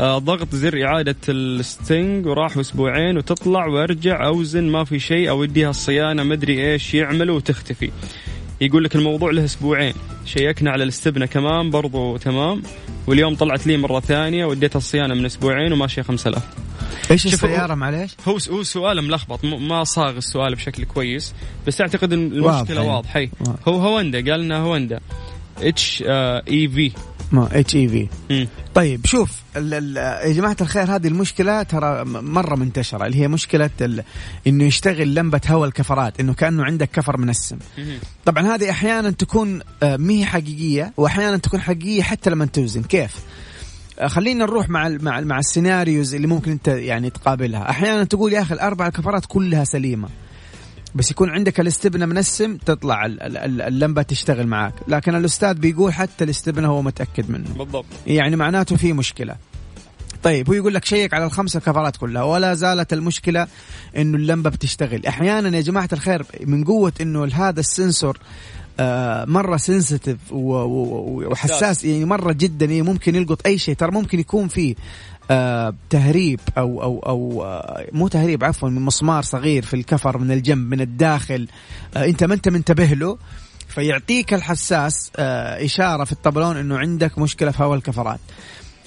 [0.00, 5.70] آه ضغط زر إعادة الستنج وراح أسبوعين وتطلع وأرجع أوزن ما في شيء أو أديها
[5.70, 7.90] الصيانة مدري إيش يعملوا وتختفي.
[8.60, 9.94] يقول لك الموضوع له أسبوعين.
[10.24, 12.62] شيكنا على الاستبنه كمان برضو تمام.
[13.06, 16.42] واليوم طلعت لي مرة ثانية وديتها الصيانة من أسبوعين وماشية 5000
[17.10, 21.34] إيش السيارة؟ معليش؟ هو هو سؤال ملخبط ما صاغ السؤال بشكل كويس
[21.66, 23.26] بس أعتقد إن المشكلة واضحة.
[23.68, 25.00] هو هوندا قال لنا Honda
[25.62, 26.92] HR-V
[27.32, 28.08] ما اتش اي في
[28.74, 33.70] طيب شوف يا جماعة الخير هذه المشكلة ترى مرة منتشرة اللي هي مشكلة
[34.46, 37.58] إنه يشتغل لمبة هواء الكفرات إنه كأنه عندك كفر منسم
[38.24, 42.82] طبعا هذه أحيانا تكون آه، مي حقيقية واحيانا تكون حقيقية حتى لما توزن.
[42.82, 43.16] كيف؟
[43.98, 47.70] آه، خلينا نروح مع مع مع ال scenarios اللي ممكن أنت يعني تقابلها.
[47.70, 50.08] أحيانا تقول يا أخي الأربع كفرات كلها سليمة.
[50.94, 54.74] بس يكون عندك الاستبنة منسم تطلع اللمبة تشتغل معاك.
[54.88, 57.48] لكن الأستاذ بيقول حتى الاستبنة هو متأكد منه.
[57.58, 57.84] بالضبط.
[58.06, 59.36] يعني معناته في مشكلة.
[60.22, 62.22] طيب هو يقول لك شيك على الخمسة كفرات كلها.
[62.22, 63.46] ولا زالت المشكلة
[63.96, 65.06] إنه اللمبة بتشتغل.
[65.06, 68.18] أحيانا يا جماعة الخير من قوة إنه هذا السنسور
[68.80, 71.84] آه مرة سنسيتيف وحساس.
[71.84, 73.74] يعني مرة جدا يعني ممكن يلقط أي شيء.
[73.74, 74.74] ترى ممكن يكون فيه
[75.30, 80.30] آه تهريب أو أو أو آه مو تهريب عفوا من مسمار صغير في الكفر من
[80.30, 81.48] الجنب من الداخل.
[81.96, 83.18] آه إنت ما أنت منتبه له
[83.68, 88.20] فيعطيك الحساس آه إشارة في الطبلون إنه عندك مشكلة في هواء الكفرات.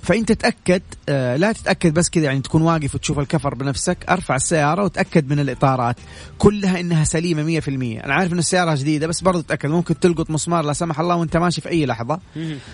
[0.03, 4.83] فانت تاكد آه لا تتأكد بس كذا يعني تكون واقف وتشوف الكفر بنفسك ارفع السيارة
[4.83, 5.95] وتأكد من الإطارات.
[6.37, 7.67] كلها إنها سليمة 100%
[8.05, 11.37] أنا عارف إن السيارة جديدة بس برضو تأكد ممكن تلقط مسمار لا سمح الله وأنت
[11.37, 12.19] ماشي في أي لحظة.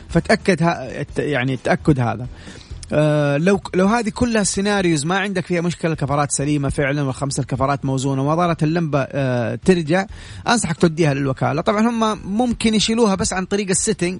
[0.09, 0.61] فتأكد
[1.17, 2.27] يعني التاكد هذا.
[2.93, 7.85] آه لو لو هذه كلها السيناريوز ما عندك فيها مشكلة الكفرات سليمة فعلا والخمس الكفرات
[7.85, 10.05] موزونة وما ظهرت اللمبة آه ترجع
[10.47, 11.61] أنصحك توديها للوكالة.
[11.61, 14.19] طبعا هم ممكن يشيلوها بس عن طريق ال setting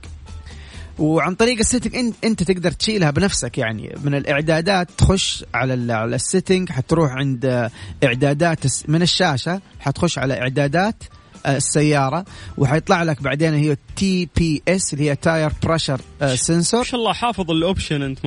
[1.00, 3.96] وعن طريق ال setting انت, أنت تقدر تشيلها بنفسك يعني.
[4.04, 7.70] من الإعدادات تخش على على ال setting حتروح عند
[8.04, 11.04] إعدادات من الشاشة حتخش على إعدادات
[11.48, 12.26] السيارة
[12.58, 16.02] وحيطلع لك بعدين هي TPS اللي هي tire pressure
[16.36, 18.20] sensor ما شاء الله حافظ ال option أنت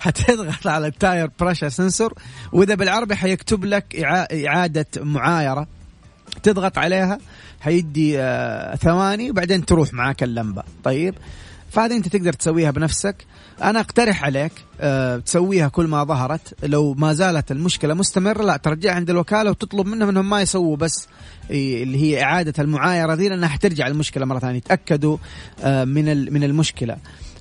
[0.00, 2.14] حتضغط على ال tire pressure sensor
[2.52, 3.96] وإذا بالعربي حيكتب لك
[4.46, 5.66] إعادة معايرة.
[6.42, 7.18] تضغط عليها
[7.60, 10.62] حيدي آه ثواني وبعدين تروح معاك اللمبة.
[10.84, 11.14] طيب؟
[11.70, 13.16] فهذه انت تقدر تسويها بنفسك.
[13.62, 16.54] أنا أقترح عليك أه تسويها كل ما ظهرت.
[16.62, 21.08] لو ما زالت المشكلة مستمرة لا ترجعها عند الوكالة وتطلب منهم إنهم ما يسووا بس
[21.50, 24.60] اللي هي إعادة المعايرة ذي لأنها حترجع المشكلة مرة ثانية.
[24.60, 25.16] تأكدوا
[25.60, 26.96] أه من من المشكلة.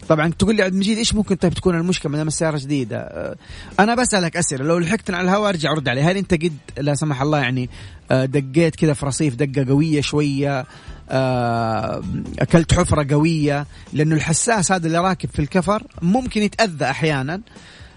[0.10, 3.36] طبعا تقول لي عبد المجيد إيش ممكن طيب تكون المشكلة ما دام السيارة جديدة؟ أه
[3.80, 4.66] أنا بسألك أسئلة.
[4.66, 7.70] لو لحقتنا على الهواء أرجع رد علي هل أنت قد لا سمح الله يعني
[8.12, 10.66] دقيت كذا في رصيف دقة قوية شوية
[11.10, 12.04] آه،
[12.40, 17.42] أكلت حفرة قوية لأنه الحساس هذا اللي راكب في الكفر ممكن يتأذى أحيانا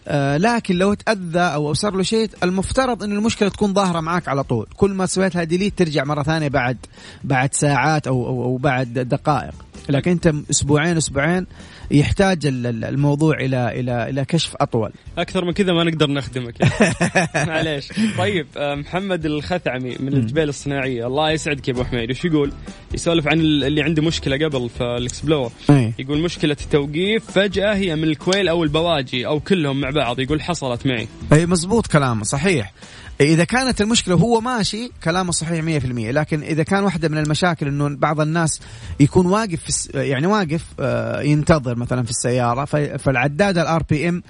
[0.08, 4.44] آه لكن لو تأذى أو صار له شيء المفترض إن المشكلة تكون ظاهرة معك على
[4.44, 4.66] طول.
[4.76, 6.76] كل ما سويتها ديليت ترجع مرة ثانية بعد
[7.24, 9.54] بعد ساعات أو أو, أو بعد دقائق.
[9.88, 11.46] لكن أنت أسبوعين أسبوعين
[11.90, 14.92] يحتاج الموضوع إلى إلى إلى كشف أطول.
[15.18, 16.54] أكثر من كذا ما نقدر نخدمك.
[17.48, 17.88] معليش.
[18.18, 21.06] طيب آه، محمد الخثعمي من الجبال الصناعية.
[21.06, 22.08] الله يسعدك يا أبو حميد.
[22.08, 22.52] إيش يقول؟
[22.94, 25.52] يسولف عن اللي عنده مشكلة قبل في الإكسبلور.
[25.98, 30.20] يقول مشكلة التوقيف فجأة هي من ال coil أو البواجي أو كلهم مع بعض.
[30.20, 31.08] يقول حصلت معي.
[31.32, 32.72] اي مزبوط كلامه صحيح.
[33.20, 37.88] إذا كانت المشكلة هو ماشي كلامه صحيح 100% لكن إذا كان واحدة من المشاكل إنه
[37.88, 38.60] بعض الناس
[39.00, 42.64] يكون واقف في يعني واقف آه، ينتظر مثلا في السيارة
[42.96, 44.22] فالعداد ال RPM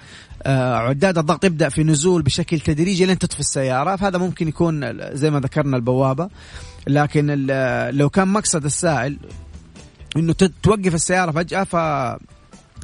[0.47, 5.41] عداد الضغط يبدأ في نزول بشكل تدريجي لين تطفي السيارة فهذا ممكن يكون زي ما
[5.41, 6.29] ذكرنا البوابة.
[6.87, 7.47] لكن
[7.91, 9.19] لو كان مقصد السائل
[10.17, 11.77] إنه توقف السيارة فجأة ف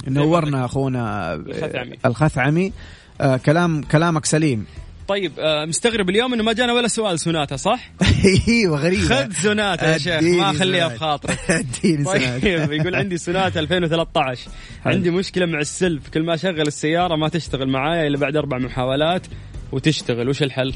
[0.09, 1.99] نورنا أخونا الخثعمي.
[2.07, 2.73] الخثعمي.
[3.21, 4.67] آه كلام كلامك سليم.
[5.09, 7.91] طيب آه مستغرب اليوم إنه ما جانا ولا سؤال سوناتا صح؟
[8.49, 12.45] إيوه غريب خذ سوناتا يا شيخ ما اخليها في خاطرك أديني طيب
[12.81, 14.51] يقول عندي سوناتا 2013
[14.87, 19.27] عندي مشكلة مع السلف كل ما أشغل السيارة ما تشتغل معايا إلا بعد أربع محاولات
[19.73, 20.29] وتشتغل.
[20.29, 20.75] وش الحل؟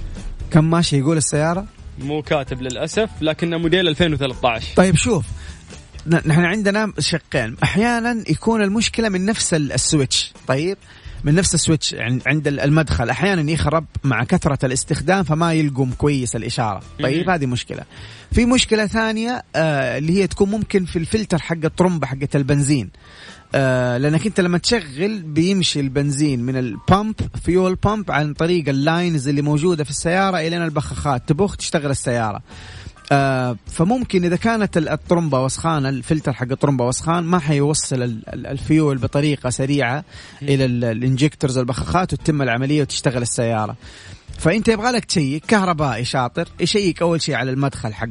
[0.50, 1.66] كم ماشي يقول السيارة؟
[1.98, 5.24] مو كاتب للأسف لكنه موديل 2013 طيب شوف
[6.06, 7.56] نحن عندنا شقين.
[7.62, 10.32] أحيانا يكون المشكلة من نفس ال switch.
[10.46, 10.76] طيب
[11.24, 13.10] من نفس ال switch عند المدخل.
[13.10, 16.82] أحيانا يخرب مع كثرة الاستخدام فما يلقم كويس الإشارة.
[17.02, 17.82] طيب هذه مشكلة.
[18.32, 22.90] في مشكلة ثانية آه اللي هي تكون ممكن في الفلتر حق الطرمبة حقت البنزين.
[23.54, 27.14] آه لأنك أنت لما تشغل بيمشي البنزين من ال pump
[27.44, 32.42] fuel pump عن طريق ال lines اللي موجودة في السيارة إلى البخاخات تبخ تشتغل السيارة.
[33.66, 40.04] فممكن إذا كانت الطرمبة وسخانة الفلتر حق الطرمبة وسخان ما حيوصل الفيول بطريقة سريعة
[40.42, 43.76] إلى ال injectors البخاخات وتتم العملية وتشتغل السيارة.
[44.38, 48.08] فأنت يبغى لك check كهربائي شاطر يشيك أول شيء على المدخل حق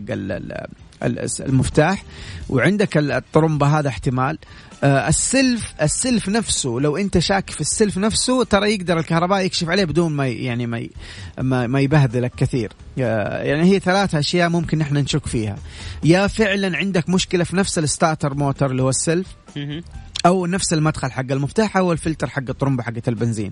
[1.42, 2.04] المفتاح
[2.50, 4.38] وعندك الطرمبة هذا احتمال.
[4.38, 9.86] آه السلف السلف نفسه لو انت شاك في السلف نفسه ترى يقدر الكهرباء يكشف عليه
[9.86, 10.88] بدون ما يعني ما
[11.68, 12.72] ما, يبهدلك كثير.
[13.00, 15.56] آه يعني هي ثلاث أشياء ممكن نحن نشك فيها.
[16.04, 19.28] يا فعلا عندك مشكلة في نفس ال starter motor اللي هو السلف.
[20.26, 23.52] أو نفس المدخل حق المفتاح أو الفلتر حق الطرمبة حقت البنزين.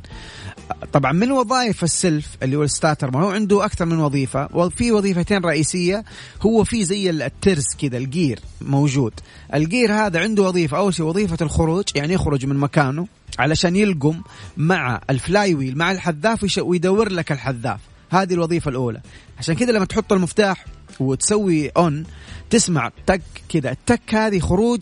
[0.93, 4.91] طبعا من وظائف السلف اللي هو ال starter ما هو عنده أكثر من وظيفة وفي
[4.91, 6.03] وظيفتين رئيسية
[6.41, 9.13] هو في زي الترس كذا ال gear موجود.
[9.53, 13.07] ال gear هذا عنده وظيفة أول شيء وظيفة الخروج يعني يخرج من مكانه
[13.39, 14.21] علشان يلقم
[14.57, 17.79] مع ال flywheel مع الحذاف ويدور لك الحذاف.
[18.11, 19.01] هذه الوظيفة الأولى.
[19.39, 20.65] عشان كذا لما تحط المفتاح
[20.99, 22.05] وتسوي on
[22.49, 24.81] تسمع تك كذا التك هذه خروج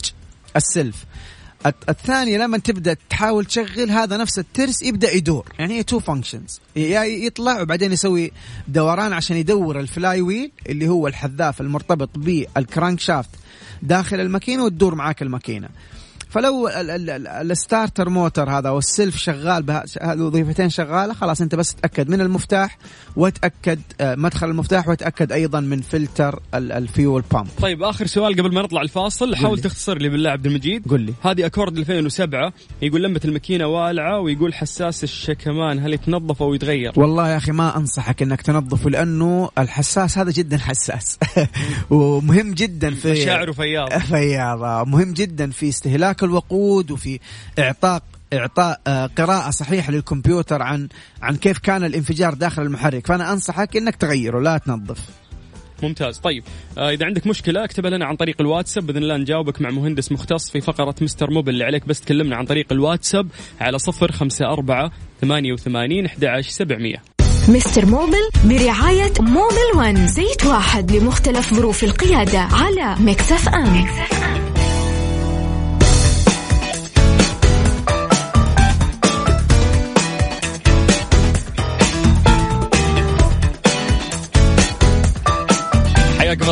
[0.56, 1.06] السلف.
[1.66, 5.46] الثانية لما تبدأ تحاول تشغل هذا نفس الترس يبدأ يدور.
[5.60, 8.32] يعني هي two functions يطلع وبعدين يسوي
[8.68, 13.30] دوران عشان يدور ال flywheel اللي هو الحذاف المرتبط بال crankshaft
[13.82, 15.70] داخل الماكينة وتدور معاك الماكينة.
[16.36, 16.70] فلو
[17.42, 22.22] ال starter motor هذا أو السلف شغال هذه الوظيفتين شغالة خلاص أنت بس تأكد من
[22.22, 22.78] المفتاح
[23.16, 27.48] وتأكد آه، مدخل المفتاح وتأكد أيضا من فلتر ال fuel pump.
[27.62, 30.88] طيب آخر سؤال قبل ما نطلع الفاصل حاول تختصر لي بالله عبد المجيد.
[30.88, 31.14] قل لي.
[31.22, 37.30] هذه أكورد 2007 يقول لمبه الماكينة والعة ويقول حساس الشكمان هل يتنظف أو يتغير؟ والله
[37.30, 41.20] يا أخي ما أنصحك إنك تنظفه لأنه الحساس هذا جدا حساس.
[41.90, 47.20] ومهم جدا في مشاعره فياضه فياضه مهم جدا في استهلاك الوقود وفي
[47.60, 50.88] اعطاء إعطاء آه، قراءة صحيحة للكمبيوتر عن
[51.22, 53.08] عن كيف كان الانفجار داخل المحرك.
[53.08, 55.00] فأنا أنصحك إنك تغيره لا تنظف.
[55.84, 56.18] ممتاز.
[56.18, 56.44] طيب
[56.78, 60.50] آه إذا عندك مشكلة اكتبها لنا عن طريق الواتساب بإذن الله نجاوبك مع مهندس مختص
[60.52, 63.28] في فقرة مستر موبل اللي عليك بس تكلمنا عن طريق الواتساب
[63.62, 67.04] على صفر خمسة أربعة ثمانية وثمانين أحد سبعمية.
[67.50, 74.15] مستر موبل برعاية موبل ون زيت واحد لمختلف ظروف القيادة على Mix FM, Mix FM.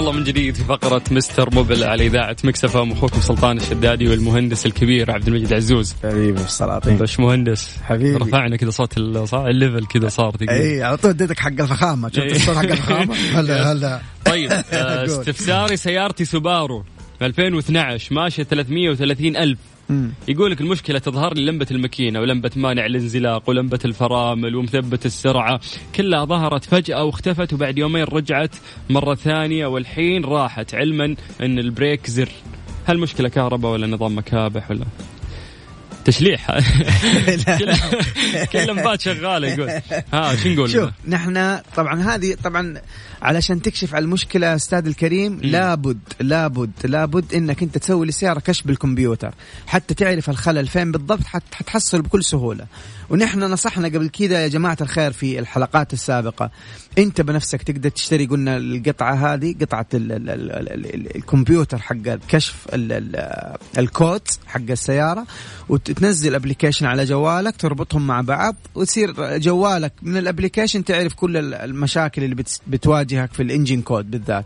[0.04, 4.66] الله من جديد في فقرة مستر موبل على إذاعة Mix FM أخوكم سلطان الشدادي والمهندس
[4.66, 5.96] الكبير عبد المجيد عزوز.
[6.04, 8.18] حبيبي السلاطين بش مهندس؟ حبيبي.
[8.18, 12.10] رفعنا كذا صوت ال level كذا صار اي على طول اديتك حق الفخامة.
[12.10, 14.02] شفت الصوت حق الفخامة؟ هلا هلا.
[14.26, 16.84] طيب آه، استفساري سيارتي سوبارو
[17.22, 19.60] 2012 ماشية 330 ألف.
[20.28, 25.60] يقول لك المشكلة تظهر لي لمبة الماكينة ولمبة مانع الانزلاق ولمبة الفرامل ومثبت السرعة.
[25.96, 28.56] كلها ظهرت فجأة واختفت وبعد يومين رجعت
[28.90, 32.30] مرة ثانية والحين راحت علما إن ال brake زين.
[32.86, 34.86] هل مشكلة كهرباء ولا نظام مكابح ولا؟
[36.06, 36.52] تشليح.
[38.52, 39.70] كل لمبات شغاله يقول.
[40.14, 42.82] ها شو نقول؟ شوف نحن طبعا هذه طبعا
[43.22, 49.34] علشان تكشف على المشكلة أستاذ الكريم لابد لابد لابد إنك أنت تسوي للسياره كشف بالكمبيوتر.
[49.68, 52.66] حتى تعرف الخلل فين بالضبط حتحصل بكل سهولة.
[53.10, 56.52] ونحن نصحنا قبل كذا يا جماعة الخير في الحلقات السابقة.
[56.98, 61.96] أنت بنفسك تقدر تشتري قلنا القطعة هذه قطعة ال ال ال ال الكمبيوتر حق
[62.28, 62.56] كشف
[63.78, 65.26] الكود حق السيارة
[65.94, 72.24] وتنزل application على جوالك تربطهم مع بعض وتصير جوالك من ال application تعرف كل المشاكل
[72.24, 74.46] اللي بتواجهك في ال engine code بالذات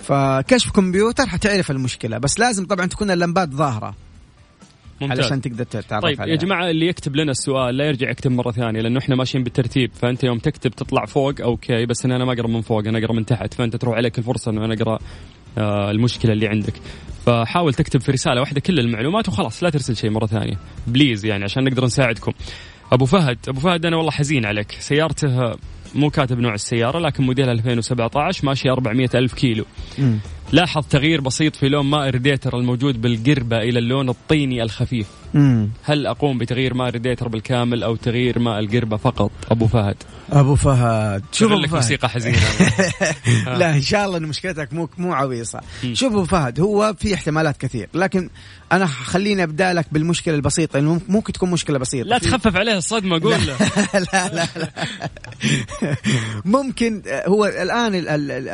[0.00, 3.94] فكشف كمبيوتر حتعرف المشكلة بس لازم طبعا تكون اللمبات ظاهرة
[5.00, 5.20] ممتاز.
[5.20, 6.34] علشان تقدر تعرف طيب عليها.
[6.34, 9.90] يا جماعة اللي يكتب لنا السؤال لا يرجع يكتب مرة ثانية لأنه إحنا ماشيين بالترتيب
[9.94, 13.26] فأنت يوم تكتب تطلع فوق okay بس أنا ما أقرأ من فوق أنا أقرأ من
[13.26, 14.98] تحت فأنت تروح عليك الفرصة إنه أنا أقرأ
[15.58, 16.74] آه المشكلة اللي عندك
[17.26, 20.58] فحاول تكتب في رسالة واحدة كل المعلومات وخلاص لا ترسل شيء مرة ثانية.
[20.86, 22.32] please يعني عشان نقدر نساعدكم.
[22.92, 24.72] أبو فهد أبو فهد أنا والله حزين عليك.
[24.72, 25.54] سيارته
[25.94, 29.64] مو كاتب نوع السيارة لكن موديل 2017 ماشي 400 ألف كيلو.
[30.52, 35.06] لاحظ تغيير بسيط في لون ماء الريديتر الموجود بالقربة إلى اللون الطيني الخفيف.
[35.34, 35.68] مم.
[35.84, 39.96] هل أقوم بتغيير ماء ريديتر بالكامل أو تغيير ماء القربه فقط؟ أبو فهد.
[40.32, 41.22] أبو فهد.
[41.32, 41.74] شوف أبو فهد.
[41.74, 42.38] موسيقى حزينة.
[43.58, 45.60] لا إن شاء الله إن مشكلتك مو مو عويصة.
[45.92, 48.30] شوف أبو فهد هو في احتمالات كثير لكن
[48.72, 52.08] أنا خليني أبدأ لك بالمشكلة البسيطة لأنه ممكن تكون مشكلة بسيطة.
[52.08, 53.56] لا تخفف عليه الصدمة قول له.
[54.12, 54.68] لا لا لا.
[56.44, 57.92] ممكن هو الآن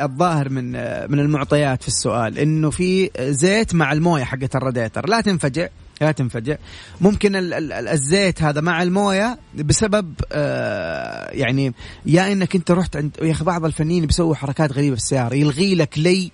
[0.03, 0.71] الظاهر من
[1.11, 5.09] من المعطيات في السؤال إنه في زيت مع الموية حقت الراديتر.
[5.09, 5.67] لا تنفجع
[6.01, 6.55] لا تنفجع.
[7.01, 7.31] ممكن
[7.71, 11.73] الزيت هذا مع الموية بسبب آه يعني
[12.05, 15.35] يا إنك أنت رحت عند يا أخي بعض الفنيين بيسووا حركات غريبة في السيارة.
[15.35, 16.31] يلغي لك لي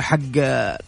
[0.00, 0.36] حق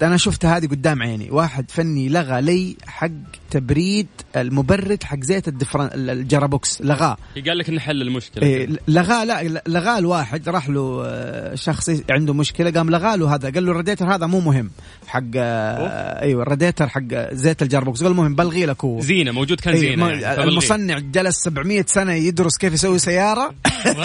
[0.03, 1.31] أنا شفت هذه قدام عيني.
[1.31, 3.09] واحد فني لغى لي حق
[3.51, 4.07] تبريد
[4.37, 6.83] المبرد حق زيت الدفرن ال gearbox.
[6.83, 7.17] لغاه.
[7.47, 8.47] قال لك إنه حل المشكلة.
[8.47, 10.49] إيه لغاه لا لغاه الواحد.
[10.49, 13.51] راح له آه، شخص عنده مشكلة قام لغاه له هذا.
[13.51, 14.71] قال له الراديتر هذا مو مهم.
[15.07, 18.03] حق آه، أيوه الراديتر حق زيت ال gearbox.
[18.03, 19.01] قال مهم بلغي لك هو.
[19.01, 23.55] زينة موجود كان إيه، زينة يعني المصنع جلس 700 سنة يدرس كيف يسوي سيارة.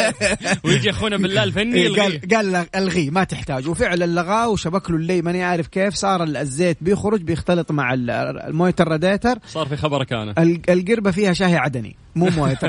[0.65, 3.67] ويجي أخونا بالله الفني إيه قال قال ألغيه ما تحتاج.
[3.67, 7.95] وفعلا لغاه وشبك له اللي ماني عارف كيف صار الزيت بيخرج بيختلط مع
[8.47, 9.39] مويه الراديتر.
[9.47, 10.33] صار في خبرك أنا
[10.69, 12.59] القربة فيها شاي عدني مو موية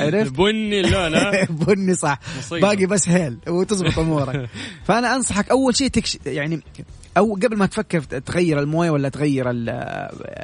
[0.00, 1.12] عرفت؟ بني اللون
[1.66, 2.18] بني صح.
[2.38, 2.60] مصيبة.
[2.60, 4.48] باقي بس هيل وتزبط أمورك.
[4.86, 6.60] فأنا أنصحك أول شيء تكش يعني
[7.16, 9.44] أو قبل ما تفكر تغير الموية ولا تغير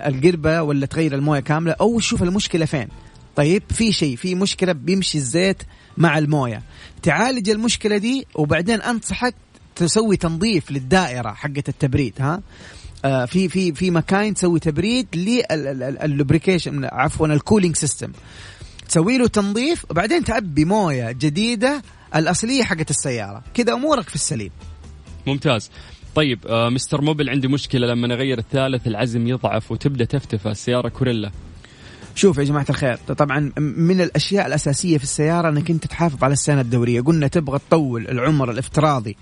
[0.06, 2.88] القربة ولا تغير الموية كاملة اول شوف المشكلة فين.
[3.36, 5.62] طيب في شيء في مشكلة بيمشي الزيت
[5.96, 6.62] مع الموية.
[7.02, 9.34] تعالج المشكلة دي وبعدين أنصحك
[9.76, 12.42] تسوي تنظيف للدائرة حقه التبريد ها؟
[13.04, 18.12] آه، في في في مكاين تسوي تبريد لل lubrication عفوا ال cooling system
[18.88, 21.82] تسوي له تنظيف وبعدين تعبي موية جديدة
[22.16, 23.42] الأصلية حقت السيارة.
[23.54, 24.50] كذا أمورك في السليم.
[25.26, 25.70] ممتاز.
[26.14, 31.30] طيب آه مستر موبل عندي مشكلة لما اغير الثالث العزم يضعف وتبدأ تفتف السيارة كورولا.
[32.14, 36.60] شوف يا جماعة الخير طبعا من الأشياء الأساسية في السيارة أنك أنت تحافظ على الصيانة
[36.60, 37.00] الدورية.
[37.00, 39.16] قلنا تبغى تطول العمر الافتراضي.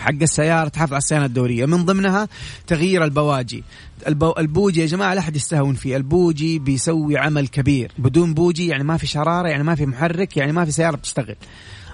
[0.00, 1.66] حق السيارة تحافظ على الصيانة الدورية.
[1.66, 2.28] من ضمنها
[2.66, 3.64] تغيير البواجي.
[4.06, 4.34] البو...
[4.38, 5.96] البوجي يا جماعة لا أحد يستهون فيه.
[5.96, 7.92] البوجي بيسوي عمل كبير.
[7.98, 11.36] بدون بوجي يعني ما في شرارة يعني ما في محرك يعني ما في سيارة بتشتغل.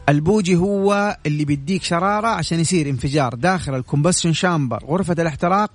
[0.08, 5.70] البوجي هو اللي بيديك شرارة عشان يصير انفجار داخل ال combustion chamber غرفة الاحتراق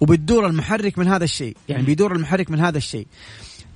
[0.00, 1.56] وبتدور المحرك من هذا الشيء.
[1.68, 3.06] يعني بيدور المحرك من هذا الشيء.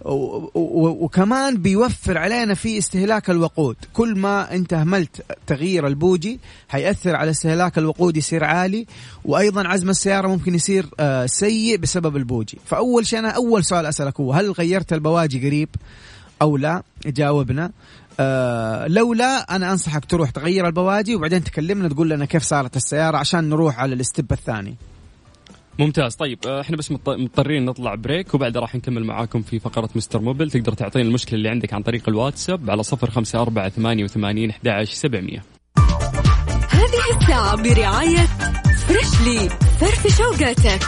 [0.05, 3.77] وكمان بيوفر علينا في استهلاك الوقود.
[3.93, 8.87] كل ما انت اهملت تغيير البوجي حيأثر على استهلاك الوقود يصير عالي
[9.25, 12.59] وأيضا عزم السيارة ممكن يصير آه، سيء بسبب البوجي.
[12.67, 15.69] فأول شيء أنا أول سؤال أسألك هو هل غيرت البواجي قريب
[16.43, 17.71] أو لا؟ جاوبنا.
[18.21, 23.17] آه لو لا أنا أنصحك تروح تغير البواجي وبعدين تكلمنا تقول لنا كيف صارت السيارة
[23.17, 24.77] عشان نروح على ال step الثاني.
[25.79, 26.15] ممتاز.
[26.15, 30.51] طيب آه، إحنا بس مضطرين نطلع break وبعدها راح نكمل معاكم في فقرة مستر موبل.
[30.51, 34.85] تقدر تعطينا المشكلة اللي عندك عن طريق الواتساب على صفر خمسة أربعة ثمانية وثمانين أحد
[34.85, 35.45] سبعمية.
[36.71, 38.27] هذه الساعة برعاية
[38.87, 39.49] فريشلي
[39.81, 40.81] فرف شوقاتك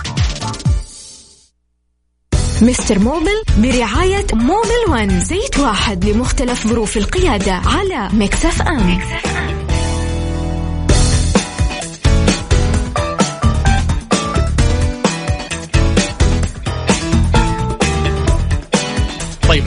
[2.62, 5.20] مستر موبل برعاية موبل ون.
[5.20, 9.45] زيت واحد لمختلف ظروف القيادة على Mix FM, Mix FM.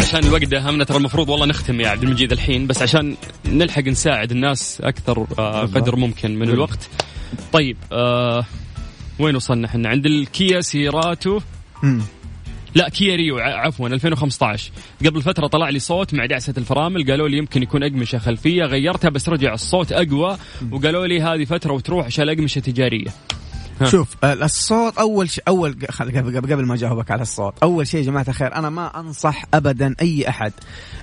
[0.10, 4.32] عشان الوقت همنا ترى المفروض والله نختم يا عبد المجيد الحين بس عشان نلحق نساعد
[4.32, 6.90] الناس أكثر آه قدر ممكن من الوقت.
[7.54, 8.46] طيب آه
[9.20, 11.40] وين وصلنا إحنا؟ عند الكيا سيراتو.
[12.76, 14.72] لا كيا ريو عفوا 2015
[15.06, 19.10] قبل فترة طلع لي صوت مع دعسة الفرامل قالوا لي يمكن يكون أقمشة خلفية غيرتها
[19.10, 20.38] بس رجع الصوت أقوى
[20.72, 23.10] وقالوا لي هذه فترة وتروح عشان اقمشه تجارية.
[23.84, 28.56] شوف الصوت أول شيء أول قبل, ما أجاوبك على الصوت أول شيء يا جماعة الخير
[28.56, 30.54] أنا ما أنصح ابدا أي أحد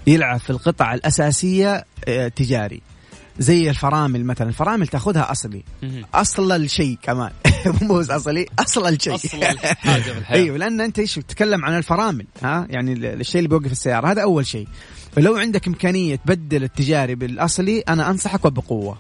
[0.07, 2.83] يلعب في القطع الأساسية آه، تجاري.
[3.39, 5.63] زي الفرامل مثلا الفرامل تأخذها أصلي.
[6.15, 7.31] أصل الشيء كمان.
[7.83, 9.15] مو بس أصلي أصل الشيء.
[9.15, 14.11] أصل الحاجة أيوه لأن أنت إيش تتكلم عن الفرامل ها؟ يعني الشيء اللي بيوقف السيارة
[14.11, 14.69] هذا أول شيء.
[15.17, 18.99] فلو عندك إمكانية تبدل التجاري بالأصلي أنا أنصحك وبقوة.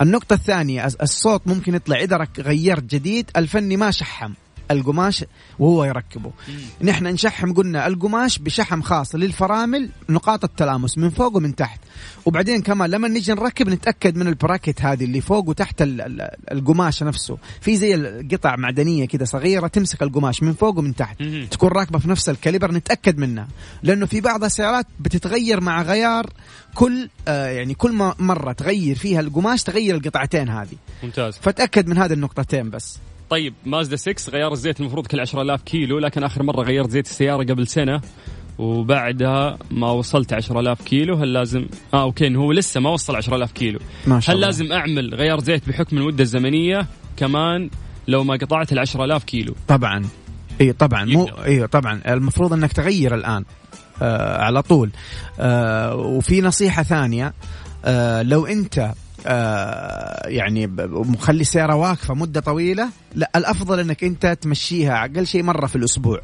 [0.00, 4.32] النقطة الثانية الصوت ممكن يطلع إذا غيرت جديد الفني ما شحم.
[4.70, 5.24] القماش
[5.58, 6.32] وهو يركبه.
[6.82, 11.80] نحن نشحم قلنا القماش بشحم خاص للفرامل نقاط التلامس من فوق ومن تحت.
[12.26, 15.74] وبعدين كمان لما نيجي نركب نتأكد من ال bracket هذه اللي فوق وتحت
[16.52, 17.38] القماش نفسه.
[17.60, 17.96] في زي
[18.32, 21.22] قطع معدنية كده صغيرة تمسك القماش من فوق ومن تحت.
[21.50, 23.48] تكون راكبة في نفس ال caliper نتأكد منها.
[23.82, 26.30] لأنه في بعض السيارات بتتغير مع غيار
[26.74, 30.76] كل آه يعني كل ما مرة تغير فيها القماش تغير القطعتين هذه.
[31.02, 31.38] ممتاز.
[31.42, 32.98] فتأكد من هذه النقطتين بس.
[33.30, 37.42] طيب مازدا 6 غيار الزيت المفروض كل 10000 كيلو لكن آخر مرة غيرت زيت السيارة
[37.44, 38.00] قبل سنة
[38.58, 43.80] وبعدها ما وصلت 10000 كيلو هل لازم؟ آه okay هو لسه ما وصل 10000 كيلو.
[44.06, 44.46] ما شاء هل الله.
[44.46, 47.70] لازم أعمل غيار زيت بحكم المدة الزمنية؟ كمان
[48.08, 49.54] لو ما قطعت ال 10000 كيلو.
[49.68, 50.04] طبعا.
[50.60, 51.04] إي طبعا.
[51.04, 52.00] مو إي طبعا.
[52.08, 53.44] المفروض إنك تغير الآن
[54.02, 54.90] آه على طول.
[55.40, 57.34] آه وفي نصيحة ثانية
[57.84, 58.92] آه لو أنت
[59.26, 62.88] آه يعني مخلي السياره واقفة مدة طويلة.
[63.14, 66.20] لا الأفضل إنك أنت تمشيها أقل شيء مرة في الأسبوع.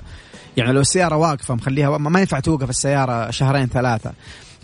[0.56, 4.12] يعني لو السيارة واقفة مخليها ما ينفع توقف السيارة شهرين ثلاثة.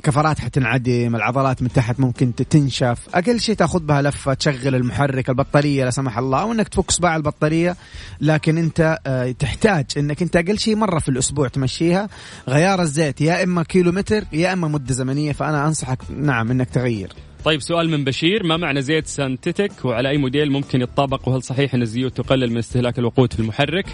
[0.02, 2.98] كفرات حتنعدم العضلات من تحت ممكن تنشف.
[3.14, 7.76] أقل شيء تأخذ بها لفة تشغل المحرك البطارية لا سمح الله وانك تفك صباع البطارية.
[8.20, 12.08] لكن أنت آه، تحتاج إنك أنت أقل شيء مرة في الأسبوع تمشيها.
[12.48, 15.32] غيار الزيت يا إما كيلو متر يا إما مدة زمنية.
[15.32, 17.12] فأنا أنصحك نعم إنك تغير.
[17.44, 18.46] طيب سؤال من بشير.
[18.46, 22.58] ما معنى زيت سانتيتك وعلى أي موديل ممكن يطبق وهل صحيح أن الزيوت تقلل من
[22.58, 23.86] استهلاك الوقود في المحرك؟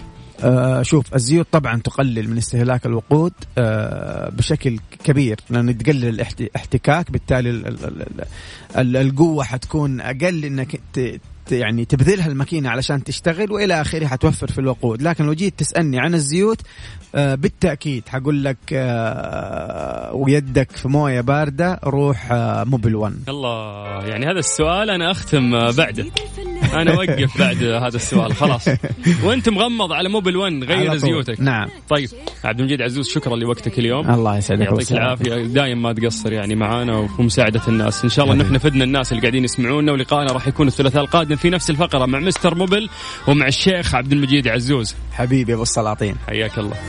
[0.43, 6.05] آه شوف الزيوت طبعا تقلل من استهلاك الوقود آه بشكل كبير لأنه تقلل
[6.39, 7.49] الاحتكاك بالتالي
[8.77, 10.79] القوة حتكون أقل إنك
[11.51, 15.01] يعني تبذلها الماكينة علشان تشتغل وإلى آخره حتوفر في الوقود.
[15.01, 16.61] لكن لو جيت تسألني عن الزيوت
[17.15, 24.25] آه بالتأكيد حقول لك آه ويدك في موية باردة روح آه موبل 1 الله يعني
[24.25, 26.05] هذا السؤال أنا أختم بعده.
[26.73, 28.67] أنا أوقف بعد هذا السؤال خلاص.
[29.23, 31.41] وأنت مغمض على موبل 1 غير زيوتك.
[31.41, 31.67] نعم.
[31.89, 32.09] طيب.
[32.43, 34.11] عبد المجيد عزوز شكرا لوقتك اليوم.
[34.11, 35.35] الله يسعدك يعطيك العافية.
[35.35, 38.03] دايم ما تقصر يعني معانا وفي مساعدة الناس.
[38.03, 41.35] إن شاء الله نحن فدنا الناس اللي قاعدين يسمعونا ولقائنا راح يكون الثلاثاء القادم.
[41.41, 42.89] في نفس الفقرة مع مستر موبل
[43.27, 44.95] ومع الشيخ عبد المجيد عزوز.
[45.11, 46.15] حبيبي أبو السلاطين.
[46.27, 46.75] حياك الله.